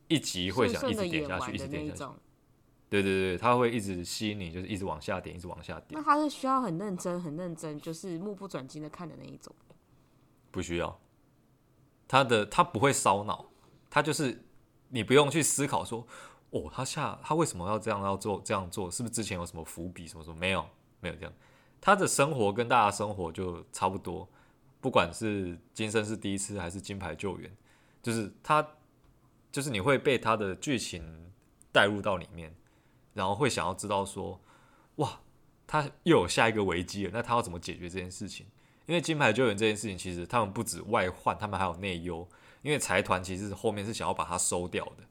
[0.06, 2.12] 一集会想一直点下去，一直点下去。
[2.88, 6.00] 对对对，他会一直吸引你，就是一直往下点，一直往下点。
[6.00, 9.54] 那他是需要很认真、很认真，就是目不转睛的看的那一种。
[10.50, 10.98] 不需要，
[12.06, 13.50] 他的他不会烧脑，
[13.90, 14.42] 他就是
[14.88, 16.06] 你不用去思考说，
[16.50, 20.36] 哦，他下他为什么要这样要做这样做，是不是之前有什么伏笔什么什么？
[20.36, 20.64] 没有，
[21.00, 21.32] 没有这样。
[21.80, 24.28] 他的生活跟大家生活就差不多，
[24.80, 27.50] 不管是今生是第一次还是金牌救援，
[28.02, 28.66] 就是他
[29.50, 31.30] 就是你会被他的剧情
[31.72, 32.54] 带入到里面。
[33.14, 34.40] 然后会想要知道说，
[34.96, 35.20] 哇，
[35.66, 38.46] 他又有下一个危机了，那他要怎么解决这件事情？
[38.86, 42.28] 因为金牌救援这件事情，其实他们不止外患，他们还有内忧。
[42.62, 45.02] 因为财团其实后面是想要把它收掉的，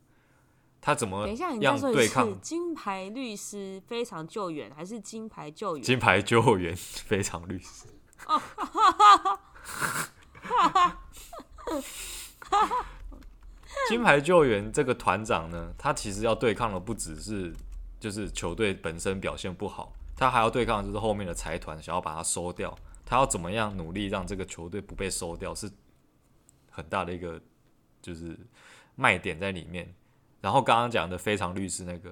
[0.87, 1.59] 他怎么样
[1.91, 2.39] 对抗？
[2.39, 5.83] 金牌律师非常救援，还是金牌救援？
[5.83, 6.73] 金牌救援
[7.05, 7.87] 非常律师。
[8.25, 9.27] 哦，哈哈哈
[10.41, 10.97] 哈
[12.49, 12.85] 哈哈
[13.89, 17.53] 金牌救援这个团长呢，他其实要对抗的不只是。
[17.99, 22.77] 就是球队本身表现不好，他还要对抗，就是后面的财团想要把它收掉。
[23.03, 25.69] 他要怎么样努力让这个球队不被收掉，是
[26.69, 27.41] 很大的一个
[27.99, 28.37] 就是
[28.95, 29.93] 卖点在里面。
[30.47, 32.09] 然后刚刚讲的非常律师那个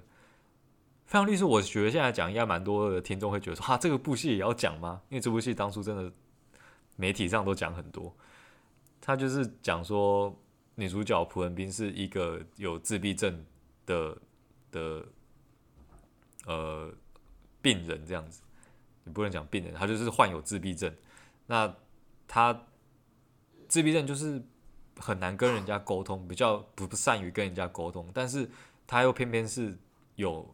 [1.05, 5.01] 非常律师，我觉得现在讲应该蛮多的听众会觉得说，哈，这个部戏也要讲吗？
[5.07, 6.11] 因为这部戏当初真的
[6.97, 8.13] 媒体上都讲很多。
[8.99, 10.37] 他就是讲说
[10.75, 13.45] 女主角朴文斌是一个有自闭症
[13.85, 14.17] 的
[14.69, 15.05] 的。
[16.47, 16.93] 呃，
[17.59, 18.39] 病人这样子，
[19.03, 20.95] 你不能讲病人，他就是患有自闭症。
[21.47, 21.75] 那
[22.27, 22.67] 他
[23.67, 24.39] 自闭症就是
[24.99, 28.09] 很难跟人家沟通，比较不不善于跟人家沟通。
[28.13, 28.49] 但是
[28.85, 29.77] 他又偏偏是
[30.15, 30.47] 有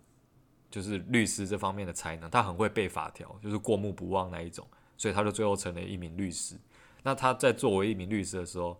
[0.70, 4.68] 就是律师这方面的才能，他很会背法条，就是过目不忘那一种。
[4.98, 6.56] 所以他就最后成了一名律师。
[7.04, 8.80] 那他在作为一名律师的时候，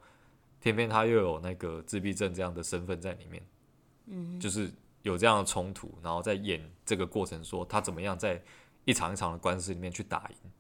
[0.60, 3.44] 偏偏他又有那个自闭症这样的身份在里面，
[4.08, 4.72] 嗯，就是。
[5.04, 8.40] 有这样的冲突，然后在演这个过程，说他怎么样在
[8.86, 10.52] 一场一场的官司里面去打赢。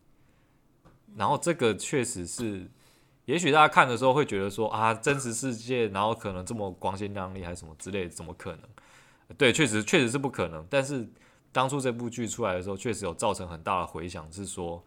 [1.15, 2.67] 然后这个确实是，
[3.25, 8.61] 也许大家看的时候会觉得说啊，真实世界，然后可能这么光鲜亮丽还是什么之类的，怎么可能？
[9.37, 10.65] 对，确实确实是不可能。
[10.69, 11.07] 但是
[11.51, 14.83] 当初这部剧出来的时候，确实有造成很大的回响，是说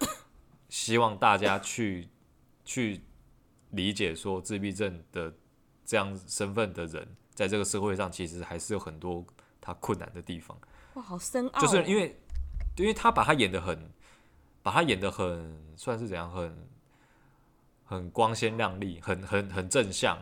[0.69, 2.09] 希望大家去
[2.65, 3.01] 去
[3.71, 5.33] 理解说自闭症的
[5.85, 9.25] 这样身份的人，在这个社会上其实还是有很多。
[9.67, 10.55] 他困难的地方，
[10.93, 11.61] 哇，好深奥！
[11.63, 12.21] 就是因为，
[12.77, 13.91] 因为他把他演得很
[14.63, 16.55] 把他演得很算是怎样，很
[17.85, 20.19] 很光鲜亮丽，很很很正向。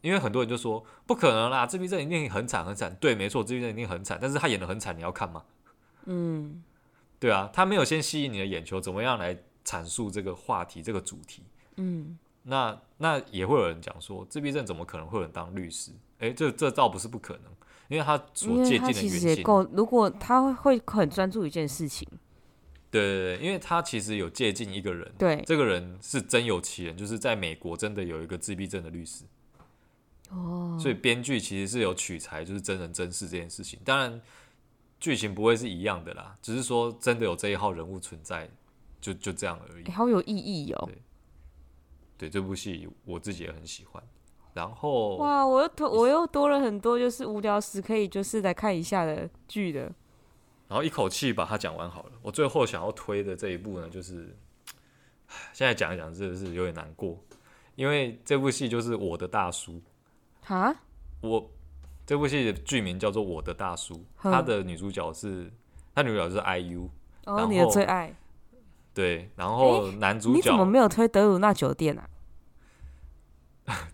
[0.00, 2.94] 因为很多人就说不可能啦，自闭症一定很惨很惨。
[2.96, 4.18] 对，没错，自闭症一定很惨。
[4.20, 5.42] 但是他演的很惨，你要看吗？
[6.04, 6.62] 嗯，
[7.18, 11.42] 对啊，他没有先吸引你的眼球，怎么样来阐述这个话题、这个主题？
[11.76, 15.90] 嗯，那那也会有人讲说，自闭症怎么可能会有人当律师？
[16.18, 17.44] 诶，这这倒不是不可能，
[17.88, 22.06] 因为他所借鉴的原型，如果他会很专注一件事情，
[23.00, 29.24] 对对对，因为他其实有借鉴一个人，对，这个人是真有其人，就是在美国真的有一个自闭症的律师。
[30.30, 33.78] 哦，所以编剧其实是有取材，就是真人真事这件事情。
[33.84, 34.20] 当然，
[35.00, 38.48] 剧情不会是一样的啦，只是说真的有这一号人物存在，
[39.00, 39.84] 就就这样而已。
[39.84, 40.84] 欸、好有意义哦。
[40.86, 41.02] 对，
[42.16, 44.02] 对，这部戏我自己也很喜欢。
[44.54, 49.92] 然后，哇，我又多我又多了很多，就是无聊时可以就是来看一下的剧的。
[50.68, 52.12] 然后一口气把它讲完好了。
[52.22, 54.36] 我最后想要推的这一部呢，就是
[55.52, 57.22] 现在讲一讲，真的是有点难过，
[57.74, 59.80] 因为这部戏就是我的大叔。
[60.46, 60.74] 啊，
[61.20, 61.50] 我
[62.06, 65.50] 这部戏的剧名叫做《我的大叔》，他的女主角是，
[65.94, 66.88] 他女主角是 IU，
[67.24, 68.14] 哦，你的最爱，
[68.92, 72.08] 对，然后男主角、欸、你怎么没有推德鲁纳酒店啊？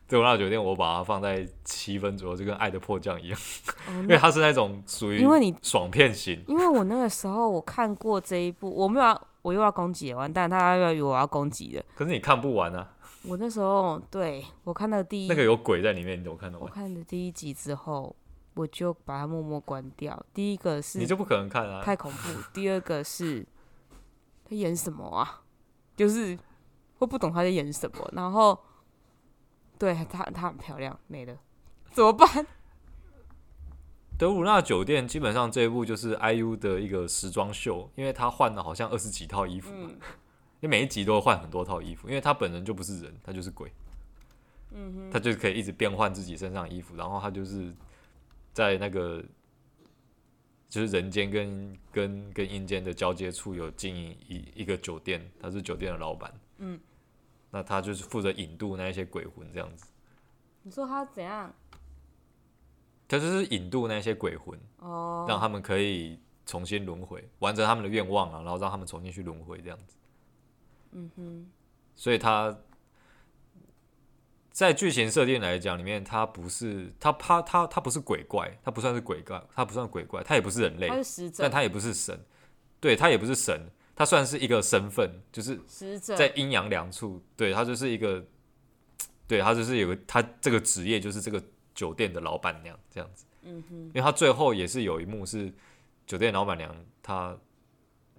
[0.08, 3.38] 德鲁纳酒店我把它放在七分左右，就跟《爱的迫降》一样，
[3.88, 12.96] 哦、 因为它是那种属于因为你爽片型，因为我那个时候我看过这一部，我没有要，我又要攻击完，蛋他又要以为我要攻击的，可是你看不完啊。
[13.22, 16.58] 我那时候对我看到第一，那个有鬼在里面，你怎么看到？
[16.58, 18.16] 我看的第一集之后，
[18.54, 20.20] 我就把它默默关掉。
[20.32, 22.28] 第一个是你就不可能看啊，太恐怖。
[22.52, 23.46] 第二个是
[24.48, 25.42] 他演什么啊？
[25.96, 26.36] 就是
[26.98, 28.10] 会不懂他在演什么。
[28.14, 28.58] 然后
[29.80, 31.36] 对她她很漂亮，没了，
[31.90, 32.28] 怎么办？
[34.18, 39.70] 德鲁纳酒店基本上这一部就是 IU 的一个时装秀，因为她换了好像二十几套衣服。
[39.72, 39.98] 嗯
[40.60, 43.72] 因为每一集都会换很多套衣服，因为她本人就不是人，她就是鬼。
[44.72, 47.72] 嗯哼，他就可以一直变换自己身上的衣服，然后她就是
[48.52, 49.24] 在那个
[50.68, 56.30] 就是人间跟跟跟阴间的交接处有经营一一个酒店，他是酒店的老板。
[56.58, 56.78] 嗯，
[57.50, 59.86] 那他就是负责引渡那些鬼魂这样子。
[60.62, 61.52] 你说他怎样？
[63.08, 69.96] 他就是引渡那些鬼魂，哦，让他们可以重新轮回，完成他们的愿望啊，然后让他们重新去轮回这样子。
[70.92, 71.46] 嗯哼，
[71.96, 72.56] 所以他
[74.52, 82.16] 在剧情设定来讲，里面他不是他他他他不是鬼怪，他不算是鬼怪，他不算鬼怪，他也不是人类，他是使者，但他也不是神，
[82.78, 83.60] 对，他也不是神，
[84.00, 85.60] 他算是一个身份，就是
[86.00, 88.24] 在阴阳两处，对，他就是一个，
[89.28, 91.42] 对，他就是有个他这个职业就是这个
[91.74, 95.52] 酒店的老板娘这样子，嗯哼，因为他最后也是有一幕是
[96.06, 97.36] 酒店老板娘她。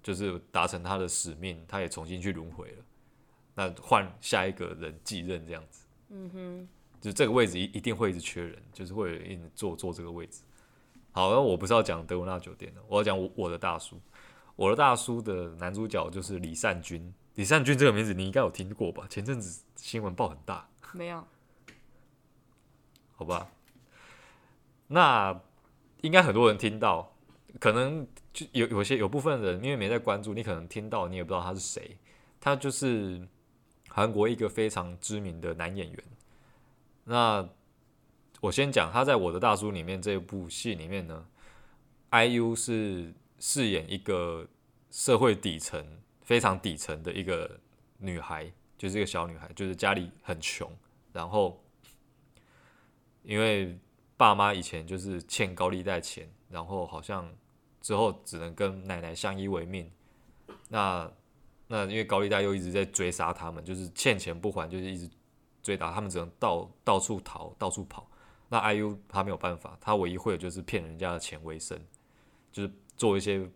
[0.04, 2.84] 就是达成她的使命，她也重新去轮回了。
[3.54, 6.68] 那换下一个人继任这样子，嗯哼，
[7.00, 10.42] 就这个位置一一定会一直缺人，就是会一直坐坐这个位置。
[11.12, 14.00] 好，那我不是要讲德文纳酒店的，我要讲我我的大叔。
[14.56, 17.12] 我的大叔的男主角就是李善均。
[17.34, 19.06] 李善均这个名字你应该有听过吧？
[19.08, 20.68] 前阵子新闻报很大。
[20.92, 21.24] 没有。
[23.16, 23.50] 好吧，
[24.88, 25.40] 那
[26.00, 27.14] 应该很多人听到，
[27.58, 28.06] 可能。
[28.32, 31.98] 就有有些有部分人因为没在关注，你可能听到你也不知道他是谁。
[32.40, 33.28] 他就是
[33.88, 36.04] 韩国一个非常知名的男演员。
[37.04, 37.46] 那
[38.40, 41.26] 我先讲他在我的大叔里面这部戏里面呢
[42.10, 44.46] ，IU 是饰演一个
[44.92, 45.84] 社会底层
[46.22, 47.58] 非常底层的一个
[47.98, 50.70] 女孩，就是一个小女孩，就是家里很穷，
[51.12, 51.60] 然后
[53.24, 53.76] 因为
[54.16, 57.28] 爸妈以前就是欠高利贷钱，然后好像。
[57.84, 59.90] 之后只能跟奶奶相依为命，
[60.68, 61.10] 那
[61.66, 65.10] 那因为高利贷又一直在追杀他们，就是欠钱不还，就是一直
[65.64, 68.08] 追打他们，只能到到处逃，到处跑。
[68.48, 71.76] 那 IU 他没有办法，他唯一会的就是骗人家的钱为生，
[72.52, 73.48] 就是做一些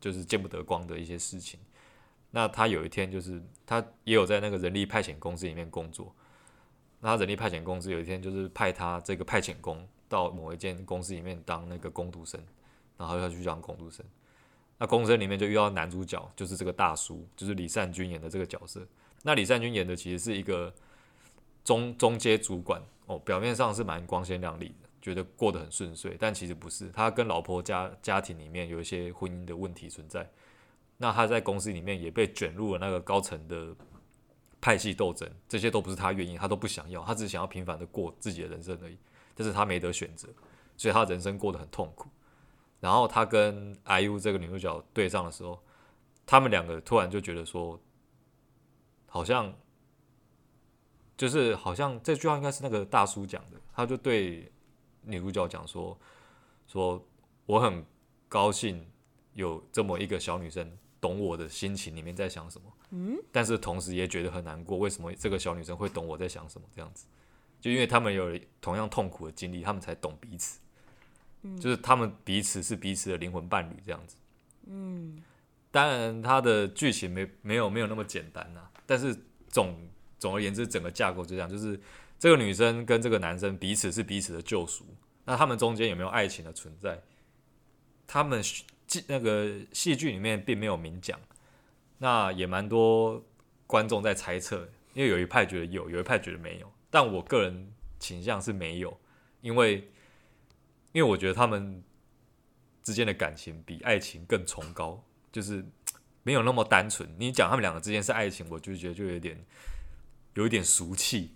[0.00, 1.60] 就是见不得光的一些事情。
[2.30, 6.14] 那他有一天就是他也有在那个人力派遣公司里面工作，
[7.00, 12.40] 那人力派遣公司有一天就是派他这个派遣工到某一间公司里面当那个工读生。
[12.96, 14.06] 然后要去当工读生，
[14.78, 18.86] 那工读生里面就遇到男主角，就是这个大叔，就是李善均演的这个角色。
[19.24, 20.72] 那李善均演的其实是一个
[21.64, 26.88] 中中阶主管哦，表面上是蛮光鲜亮丽的，觉得过得很顺遂，但其实不是。
[26.88, 30.26] 他跟老婆家家庭里面有一些婚姻的问题存在。
[30.96, 33.76] 那他在公司里面也被卷入了那个高层的
[34.62, 38.96] 派系斗争，这些都不是他愿意，他都不想要，他只想要平凡的过自己的人生而已。
[39.34, 40.26] 但是他没得选择，
[40.74, 42.08] 所以他人生过得很痛苦。
[42.80, 45.62] 然后他跟 IU 这个女主角对上的时候，
[46.24, 47.78] 他们两个突然就觉得说，
[49.06, 49.54] 好像
[51.14, 54.50] 就是好像这句话应该是那个大叔讲的，他就对
[55.04, 55.98] 女主角讲说，
[56.66, 57.04] 说
[57.46, 57.84] 我很
[58.28, 58.86] 高兴
[59.32, 67.06] 有这么一个小女生懂我的心情里面在想什么，嗯，但是同时也觉得很难过，为什么这个小女生会懂我在想什么这样子？
[67.60, 70.60] 就因为他们有同样痛苦的经历，他们才懂彼此，
[71.42, 74.16] 嗯，就是他们彼此是彼此的灵魂伴侣这样子，
[74.66, 75.22] 嗯。
[75.70, 78.70] 当然，它的剧情没没有没有那么简单呐、啊。
[78.86, 79.12] 但是
[79.48, 79.76] 总
[80.20, 81.76] 总而言之，整个架构就这样，就是
[82.24, 84.86] 这个女生跟这个男生彼此是彼此的救赎。
[85.26, 87.02] 那他们中间有没有爱情的存在？
[88.06, 88.42] 他们
[89.08, 91.20] 那个戏剧里面并没有明讲。
[91.98, 93.22] 那也蛮多
[93.66, 96.72] 观众在猜测，因为有一派觉得有，有一派觉得没有。
[96.88, 98.98] 但我个人倾向是没有，
[99.42, 99.90] 因为
[100.92, 101.84] 因为我觉得他们
[102.82, 105.04] 之间的感情比爱情更崇高。
[105.30, 105.62] 就是
[106.22, 107.06] 没有那么单纯。
[107.18, 109.44] 你讲他们两个之间是爱情，我就觉得就有点
[110.32, 111.34] 有一点俗气，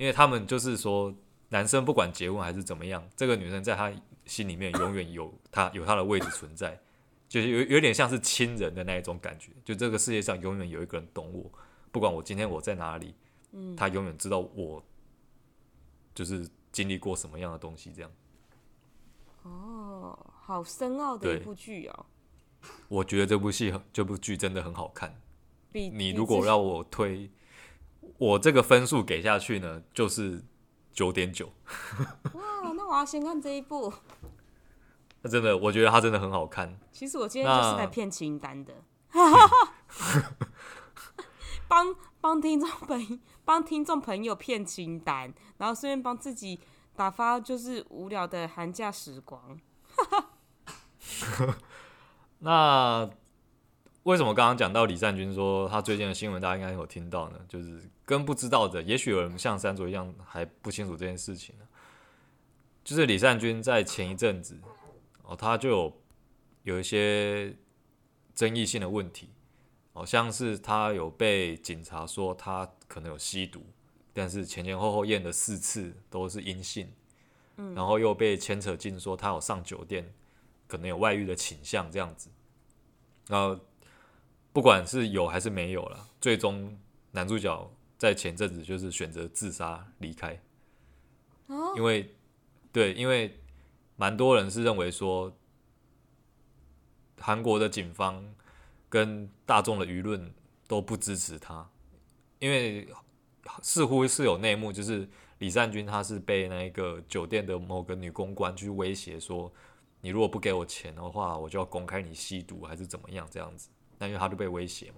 [0.00, 1.14] 因为他们就是说，
[1.50, 3.92] 男生不管结婚还是怎么样，这个女生在他
[4.24, 6.80] 心里面永远有他有他的位置存在，
[7.28, 9.52] 就是有有点像是亲人的那一种感觉。
[9.62, 11.52] 就这个世界上永远有一个人懂我，
[11.92, 13.14] 不管我今天我在哪里，
[13.52, 14.82] 嗯他永远知道我
[16.14, 17.92] 就是经历过什么样的东西。
[17.94, 18.10] 这样。
[19.42, 22.06] 哦，好深奥的一部剧哦。
[22.88, 25.14] 我觉得这部戏、这部剧真的很好看。
[25.72, 27.30] 你如果让我推，
[28.20, 30.44] 我这个分数给下去呢，就是
[30.92, 31.54] 九点九。
[32.34, 33.90] 哇，那我要先看这一部。
[35.22, 36.78] 那真的，我觉得它真的很好看。
[36.92, 38.74] 其实我今天就是来骗清单的，
[41.66, 46.60] 帮帮听众朋帮听众朋友骗清单，然后顺便帮自己
[46.94, 49.58] 打发就是无聊的寒假时光。
[52.40, 53.08] 那
[54.10, 57.38] 为什么刚刚讲到李善均说他最近的新闻，大家应该有听到呢？
[57.48, 61.64] 就是跟不知道的，也许有人像山卓一样还不清楚这件事情呢。
[62.82, 64.58] 就是李善均在前一阵子
[65.22, 66.00] 哦，他就有
[66.64, 67.54] 有一些
[68.34, 69.30] 争议性的问题，
[69.92, 73.64] 好像是他有被警察说他可能有吸毒，
[74.12, 76.90] 但是前前后后验了四次都是阴性，
[77.58, 80.12] 嗯然后又被牵扯进说他有上酒店。
[80.66, 82.30] 可能有外遇的倾向这样子，
[83.26, 83.58] 然后
[84.60, 86.78] 不管是有还是没有了，最终
[87.12, 90.38] 男主角在前阵子就是选择自杀离开。
[91.74, 92.14] 因为
[92.70, 93.40] 对，因为
[93.96, 95.34] 蛮多人是认为说，
[97.18, 98.22] 韩国的警方
[98.86, 100.30] 跟大众的舆论
[100.68, 101.66] 都不支持他，
[102.38, 102.86] 因为
[103.62, 105.08] 似乎是有内幕，就是
[105.38, 109.50] 李善均他是被那个酒店的某个女公关去威胁说。
[110.02, 113.70] 你如果不给我钱的话，我就要公开你吸毒还是怎么样这样子？
[114.00, 114.96] 那因为他就被威胁嘛。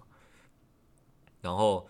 [1.43, 1.87] 然后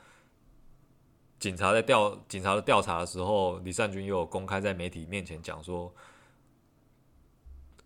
[1.39, 5.95] 警察在调警察的调查的时候，李善均又有公开在媒体面前讲说，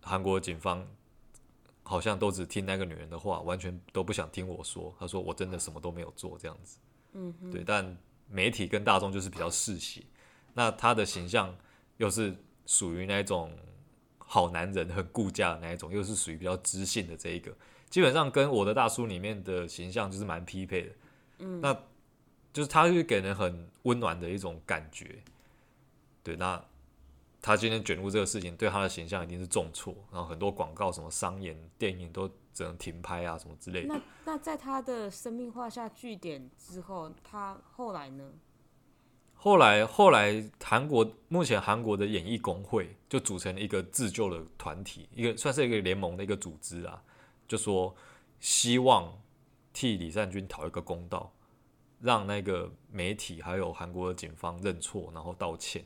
[0.01, 0.87] 韩国警方
[1.83, 4.95] 好像都只听那个女人的话，完全都不想听我说。
[4.99, 6.79] 他说我真的什么都没有做这样子。
[7.13, 7.63] 嗯，对。
[7.63, 7.97] 但
[8.27, 10.03] 媒体跟大众就是比较嗜血，
[10.53, 11.55] 那他的形象
[11.97, 13.51] 又是属于那种。
[14.29, 17.49] 好男人很顾家的那一种，又是属于比较知性的这一个，
[17.89, 20.91] 基本上跟我的大叔里面的形象就是蛮匹配的。
[21.39, 21.73] 嗯，那
[22.51, 25.19] 就是他会给人很温暖的一种感觉。
[26.23, 26.63] 对，那
[27.41, 33.93] 他今天卷入这个事情，对他的形象一定是重挫，然后很多广告、什么商演、电影都只能停拍啊，什么之类的。
[33.93, 38.33] 那那在他的生命画下句点之后，他后来呢？
[39.39, 47.01] 后来，后来，韩国目前韩国的演艺工会就组成了一个自救的团体，一个算是一个联盟的一个组织啊，
[47.47, 47.95] 就说
[48.39, 49.21] 希望
[49.73, 51.33] 替李善均讨一个公道，
[51.99, 55.85] 让那个媒体还有韩国的警方认错，然后道歉，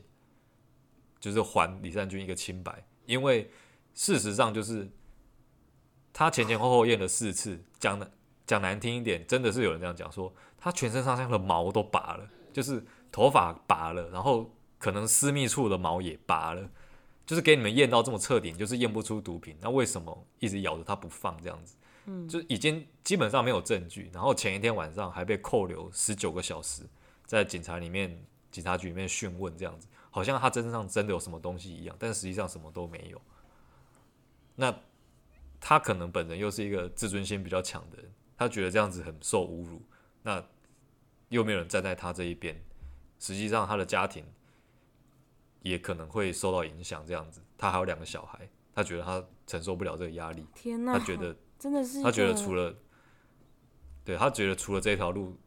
[1.20, 2.86] 就是还李善均一个清白。
[3.06, 3.50] 因为
[3.94, 4.90] 事实上就是
[6.12, 8.10] 他前前后后验了四次，讲的
[8.46, 12.84] 讲难听一点，真的是有人这样讲说，他全身上下的毛都拔了，就是。
[13.14, 16.70] 头发拔了，然后可能私密处的毛也拔了，
[17.26, 19.56] 就是给你们验到这么彻底，就是验不出毒品。
[19.60, 21.76] 那为什么一直咬着他不放这样子？
[22.06, 24.10] 嗯，就已经基本上没有证据。
[24.12, 26.82] 然后前一天晚上还被扣留十九个小时，
[27.24, 33.20] 在警察里面、警察局里面讯问这样子，好像他身上真的有什么东西一样，但实际上什么都没有。
[34.56, 34.74] 那
[35.60, 39.80] 他可能本人又是一个自尊心比较强的人，他觉得这样子很受侮辱，
[40.22, 40.44] 那
[41.28, 42.60] 又没有人站在他这一边。
[43.20, 44.24] 实际上，他的家庭
[45.62, 47.04] 也可能会受到影响。
[47.06, 50.46] 这样子，他还有两个小孩，他觉得他承受不了这个压力。
[50.54, 50.98] 天哪！
[50.98, 52.76] 他觉得真的是，他觉得除了
[54.04, 55.38] 对，他觉得除了这条路，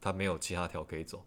[0.00, 1.24] 他没有其他条可以走，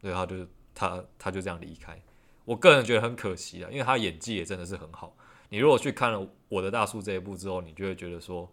[0.00, 2.00] 所以他就他他就这样离开。
[2.44, 5.16] 我个人觉得很可惜啊，因为他演技也真的是很好。
[5.48, 6.18] 你如果去看了
[6.48, 8.50] 《我的大叔》这一部之后，你就会觉得说，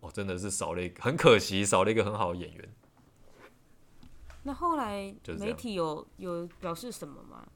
[0.00, 2.74] 哦，真的是少了一个，很可惜，少了一个很好的演员。
[4.42, 7.46] 那后来媒体有有表示什么吗？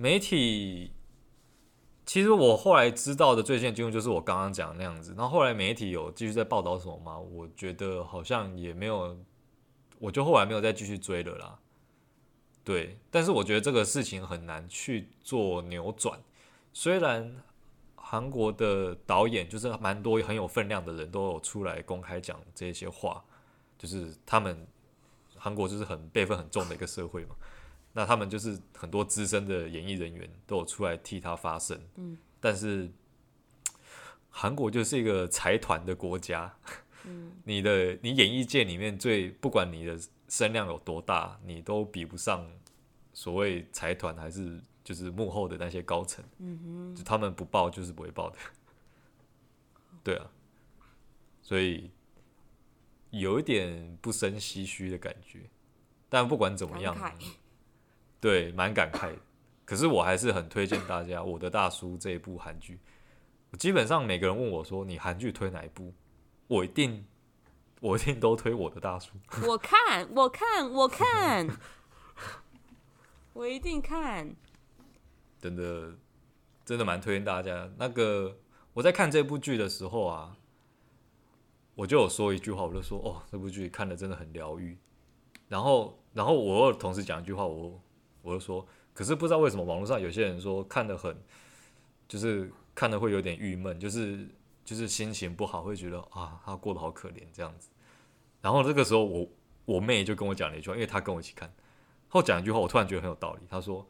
[0.00, 0.92] 媒体
[2.06, 5.14] 其实我后来知道的最新进度就是我刚刚讲的那样子。
[5.14, 7.18] 然后后来媒体有继续在报道什么吗？
[7.18, 9.18] 我觉得好像也没有，
[9.98, 11.58] 我就后来没有再继续追了啦。
[12.64, 16.18] 对，但是我觉得这个事情很难去做扭转。
[16.72, 17.36] 虽然
[17.94, 23.22] 韩国的导演就是蛮多很有分量的人都有出来公开讲这些话，
[23.76, 24.66] 就是他们。
[25.42, 27.34] 韩国就是很辈分很重的一个社会嘛，
[27.92, 31.80] 那他们就是很多资深的演艺人员都有出来替他发声。
[31.96, 32.90] 嗯，但是
[34.28, 36.54] 韩国就是一个财团的国家。
[37.04, 42.48] 嗯， 你的你演艺界里面最不管你的声量有多大，你都比不上
[43.12, 46.24] 所谓财团还是就是幕后的那些高层。
[46.38, 46.58] 嗯
[46.94, 48.36] 哼，就他们不报就是不会报的。
[50.04, 50.30] 对啊，
[51.42, 51.90] 所以。
[53.12, 55.40] 有一点不生唏嘘的感觉，
[56.08, 57.12] 但不管怎么样，慨
[58.20, 59.18] 对，蛮感慨的。
[59.64, 62.78] 可是我还是很推荐大家《我的大叔》这一部韩剧。
[63.58, 65.92] 基本上每个人问我说：“你韩剧推哪一部？”
[66.48, 67.06] 我一定，
[67.80, 69.12] 我一定都推《我的大叔》。
[69.48, 71.48] 我看，我看，我看，
[73.32, 74.34] 我一定看。
[75.40, 75.94] 真的，
[76.64, 77.70] 真的蛮推荐大家。
[77.78, 78.38] 那个
[78.74, 80.36] 我在看这部剧的时候啊。
[81.76, 84.76] 我就有说一句话，我就说哦，这部剧看的真的很疗愈。
[85.48, 87.80] 然后，然后我又同时讲一句话，我
[88.22, 91.16] 我就说，可是不知道为什么网络上有些人说看得很，
[92.08, 94.28] 就是看的会有点郁闷，就是
[94.64, 97.70] 就是心情不好，会觉得啊，他过得好可怜这样子。
[98.40, 101.52] 然后这个时候我，我我妹就跟我讲了一句话，因为她跟我一起看，
[102.08, 103.40] 后讲一句话，我突然觉得很有道理。
[103.48, 103.86] 她说，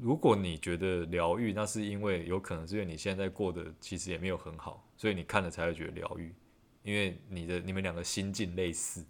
[0.00, 6.34] 如果你觉得疗愈，那是因为有可能是因为你现在过得其实也没有很好，所以你看了才会觉得疗愈。
[6.82, 9.04] 因为你的你们两个心境类似，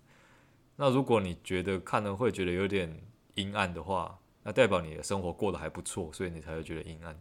[0.76, 3.00] 那如果你觉得看了会觉得有点
[3.34, 7.20] 阴暗的话，那代表你的生活过得还不错，所以你才会觉得阴暗。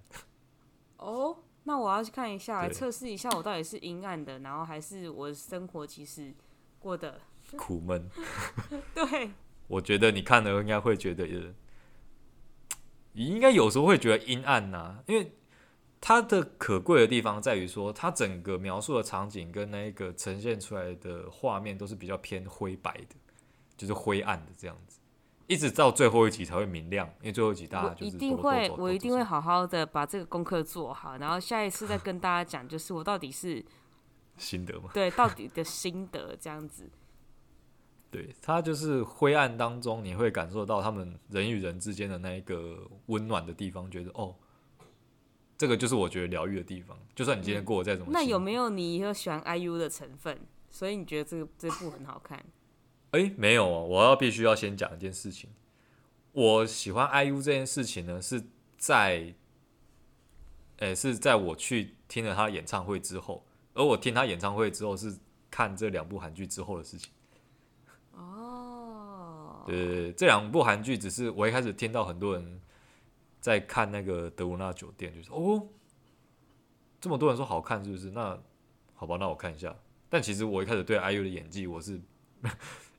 [0.97, 6.33] 哦，那我要去看一下，来测试一下我到底是阴暗的，然后还是我的生活其实
[6.79, 7.19] 过得
[7.57, 8.09] 苦闷。
[8.95, 9.31] 对，
[9.67, 11.25] 我觉得你看了应该会觉得，
[13.13, 15.31] 你应该有时候会觉得阴暗呐、啊，因为。
[16.03, 23.15] 它的可贵的地方在于说，它整个描述的场景跟那个呈现出来的画面都是比较偏灰白的，
[23.77, 24.97] 就是灰暗的这样子，
[25.51, 27.05] 一直到最后一集才会明亮。
[27.19, 33.63] 因为最后一集大家就是一定会，我一定会好好的把这个功课做好，然后下一次再跟大家讲，就是我到底是
[34.37, 34.89] 心得嘛？
[34.93, 36.89] 对，到底的心得这样子。
[38.09, 44.35] 对，它就是灰暗当中，你会感受到他们人与人之间的那一个温暖的地方，觉得哦。
[45.57, 46.97] 这个就是我觉得疗愈的地方。
[47.13, 48.13] 就算你今天过得再怎么、嗯……
[48.13, 50.35] 那有没有你有喜欢 IU 的成分？
[50.71, 52.43] 所以你觉得这个这部很好看？
[53.11, 53.85] 哎，没有哦。
[53.85, 55.49] 我要必须要先讲一件事情。
[56.31, 58.43] 我喜欢 IU 这件事情呢，是
[58.77, 59.33] 在，
[60.77, 63.45] 哎，是在我去听了他演唱会之后。
[63.73, 65.17] 而我听他演唱会之后，是
[65.49, 67.11] 看这两部韩剧之后的事情。
[68.13, 72.61] 哦，对这两部韩剧只是我一开始听到很多人。
[73.41, 75.67] 在看那个德鲁纳酒店，就是哦，
[76.99, 78.11] 这么多人说好看，是不是？
[78.11, 78.39] 那
[78.93, 79.75] 好吧，那我看一下。
[80.09, 81.99] 但其实我一开始对 IU 的演技，我是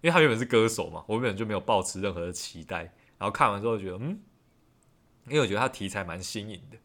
[0.03, 2.83] 因为他原本是歌手嘛，我原本就没有抱持任何的期待。
[3.17, 4.21] 然后看完之后觉得，嗯，
[5.29, 6.77] 因为我觉得他题材蛮新颖的。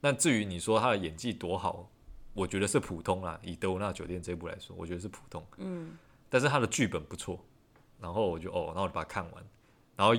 [0.00, 1.90] 那至于你说他的演技多好，
[2.34, 3.40] 我觉得是普通啦。
[3.42, 5.44] 以德鲁纳酒店这部来说，我觉得是普通。
[5.56, 5.96] 嗯。
[6.28, 7.44] 但是他的剧本不错，
[8.00, 9.44] 然后我就哦，然后我就把它看完，
[9.96, 10.14] 然后。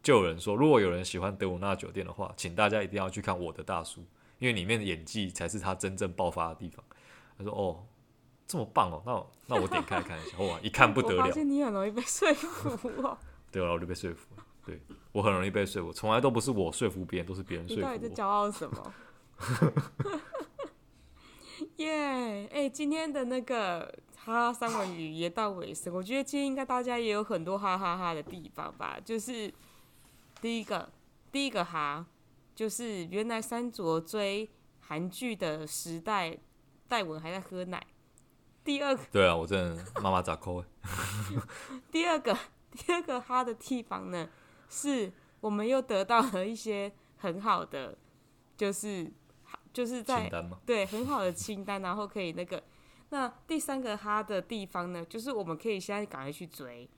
[0.00, 4.00] 就有人说，如果有人喜欢德鲁纳酒店的话，请大家一定要去看《我的大叔》，
[4.38, 6.82] 因为里面的演技才是他真正爆发的地方。
[7.36, 7.84] 他说：“哦，
[8.48, 10.38] 这么棒哦，那那我点开来看一下。
[10.42, 11.18] ”哇，一看不得了。
[11.22, 13.16] 我发现你很容易被说服哦。
[13.52, 14.44] 对啊，我就被说服了。
[14.64, 14.80] 对，
[15.12, 17.88] 我很容易被说服，从来都不是我说服别人，都是别人说服我。
[17.92, 18.92] 你到底在骄傲什么？
[21.76, 22.46] 耶！
[22.52, 29.52] 哎，今天的那个哈哈三文鱼也到尾声，我觉得今天应该大家也有很多哈哈哈的地方吧，就是。
[30.40, 30.88] 第一个，
[31.32, 32.06] 第一个哈，
[32.54, 36.38] 就是原来三卓追韩剧的时代，
[36.86, 37.84] 戴文还在喝奶。
[38.64, 40.62] 第二个，对啊，我真的妈妈咋抠？
[41.90, 42.36] 第二个，
[42.72, 44.28] 第二个哈的地方呢，
[44.68, 47.96] 是我们又得到了一些很好的，
[48.56, 49.10] 就是
[49.72, 50.30] 就是在
[50.66, 52.62] 对很好的清单，然后可以那个，
[53.08, 56.88] 那第三个哈的地方呢，就是我们可以现在赶快去追，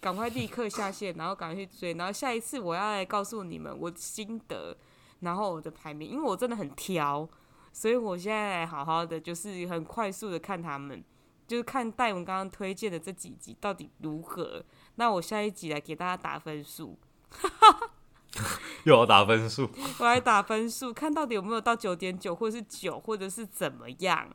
[0.00, 4.76] 赶快立刻下线，然后赶快去追，然后下一次我要来告诉你们我的心得，
[5.20, 7.28] 然后我的排名，因为我真的很挑，
[7.72, 11.02] 所以我现在来好好的就是很快速的看他们，
[11.48, 14.64] 就是看戴文刚刚推荐的这几集到底如何。
[14.96, 16.98] 那我下一集来给大家打分数，
[18.84, 24.28] 又要打分数，我来打分数，看到底有没有到九点九，或者是九，或者是怎么样。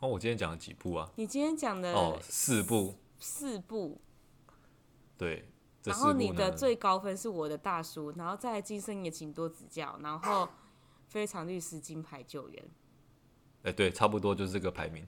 [0.00, 1.10] 哦，我今天讲了几部啊？
[1.16, 4.00] 你今天讲的哦，四部，四部，
[5.16, 5.48] 对。
[5.84, 10.48] 然后你的最高分是我的大叔，然后再来今生也请多指教，然后
[11.08, 12.64] 非常律师金牌救援。
[13.62, 15.06] 哎、欸，对，差不多就是这个排名。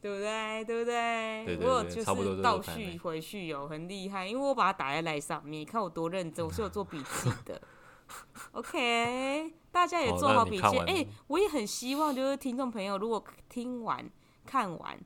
[0.00, 0.64] 对不对？
[0.66, 1.44] 对不对？
[1.46, 7.58] 对对对，我有就是倒叙回去有很厉害，因为我把它打在来上面，你看我多认真，我是有做笔记的。
[8.52, 10.78] OK，大家也做好笔记。
[10.80, 14.06] 哎、欸，我也很希望就是听众朋友，如果听完
[14.44, 15.00] 看完，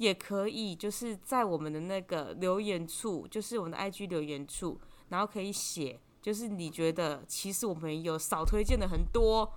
[0.00, 4.80] 也可以就是在我们的那个留言处，就是我们的 IG 留言处，
[5.10, 9.52] 然后可以写，就是你觉得其实我们有少推荐的很多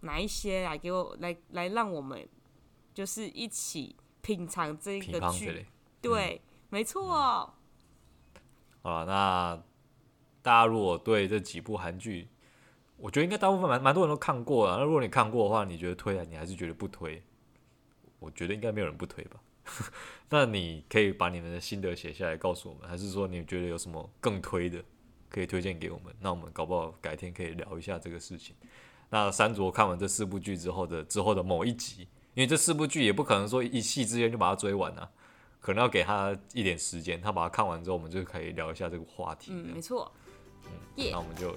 [0.00, 2.28] 哪一些来给我来来让我们
[2.94, 3.96] 就是一起。
[4.22, 5.64] 品尝这个剧，
[6.02, 6.40] 对，嗯、
[6.70, 7.54] 没错、哦。
[8.82, 9.62] 好了，那
[10.42, 12.26] 大家如果对这几部韩剧，
[12.96, 14.78] 我觉得应该大部分蛮蛮多人都看过了。
[14.78, 17.22] 那如果你看过的话，你觉得推啊，你还是觉得不推？
[18.18, 19.38] 我觉得应该没有人不推吧。
[20.30, 24.82] 那你可以把你们的心得写下来告诉我们，还是说你觉得有什么更推的
[25.28, 26.14] 可以推荐给我们？
[26.20, 28.54] 那我们搞不好改天可以聊一下这个事情。
[29.10, 32.08] 那三卓看完这四部剧之后的之后的某一集。
[32.34, 35.08] 因为这四部剧也不可能说一夕之间就把它追完啊，
[35.58, 37.18] 可能要给他一点时间。
[37.18, 39.52] 他把它看完之后，我们就可以聊一下这个话题。
[39.54, 40.12] 嗯，没错。
[40.66, 41.56] 嗯那我们就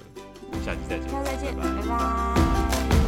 [0.64, 1.10] 下期再见。
[1.10, 1.82] 下期再见，拜拜。
[1.82, 2.99] 拜拜。